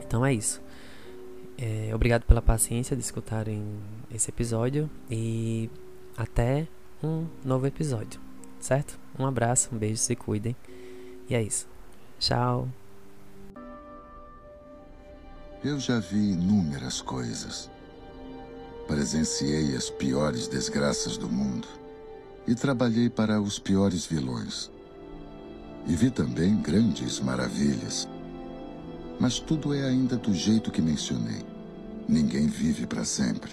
[0.00, 0.60] Então é isso.
[1.56, 3.64] É, obrigado pela paciência de escutarem
[4.14, 5.68] esse episódio e
[6.16, 6.68] até
[7.02, 8.20] um novo episódio,
[8.60, 8.98] certo?
[9.18, 10.54] Um abraço, um beijo, se cuidem.
[11.28, 11.66] E é isso.
[12.18, 12.68] Tchau.
[15.64, 17.68] Eu já vi inúmeras coisas.
[18.88, 21.68] Presenciei as piores desgraças do mundo
[22.46, 24.70] e trabalhei para os piores vilões.
[25.86, 28.08] E vi também grandes maravilhas.
[29.20, 31.44] Mas tudo é ainda do jeito que mencionei.
[32.08, 33.52] Ninguém vive para sempre.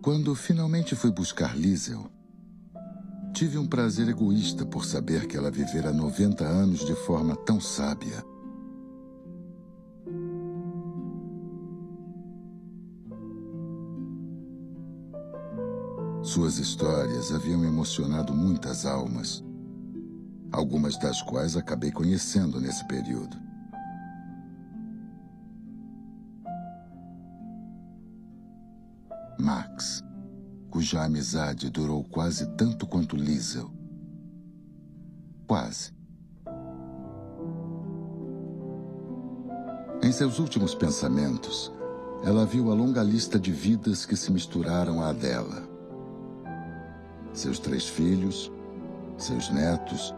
[0.00, 2.10] Quando finalmente fui buscar Liesel,
[3.32, 8.24] Tive um prazer egoísta por saber que ela vivera 90 anos de forma tão sábia.
[16.22, 19.42] Suas histórias haviam emocionado muitas almas,
[20.52, 23.36] algumas das quais acabei conhecendo nesse período.
[29.38, 30.04] Max
[30.70, 33.70] cuja amizade durou quase tanto quanto Liesel.
[35.46, 35.92] Quase.
[40.02, 41.72] Em seus últimos pensamentos,
[42.24, 45.68] ela viu a longa lista de vidas que se misturaram à dela.
[47.32, 48.50] Seus três filhos,
[49.18, 50.14] seus netos,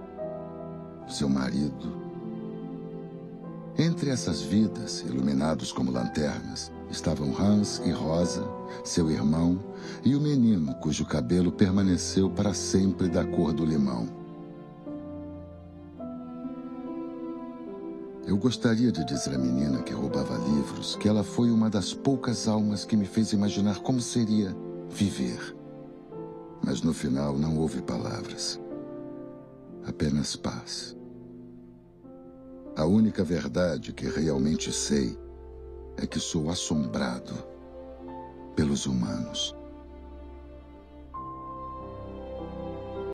[1.08, 2.02] seu marido.
[3.78, 8.46] Entre essas vidas, iluminados como lanternas, estavam Hans e Rosa,
[8.84, 9.58] seu irmão,
[10.04, 14.22] e o menino cujo cabelo permaneceu para sempre da cor do limão.
[18.24, 22.46] Eu gostaria de dizer à menina que roubava livros que ela foi uma das poucas
[22.46, 24.56] almas que me fez imaginar como seria
[24.88, 25.56] viver.
[26.64, 28.60] Mas no final não houve palavras.
[29.84, 30.96] Apenas paz.
[32.76, 35.18] A única verdade que realmente sei
[35.96, 37.34] é que sou assombrado
[38.54, 39.54] pelos humanos.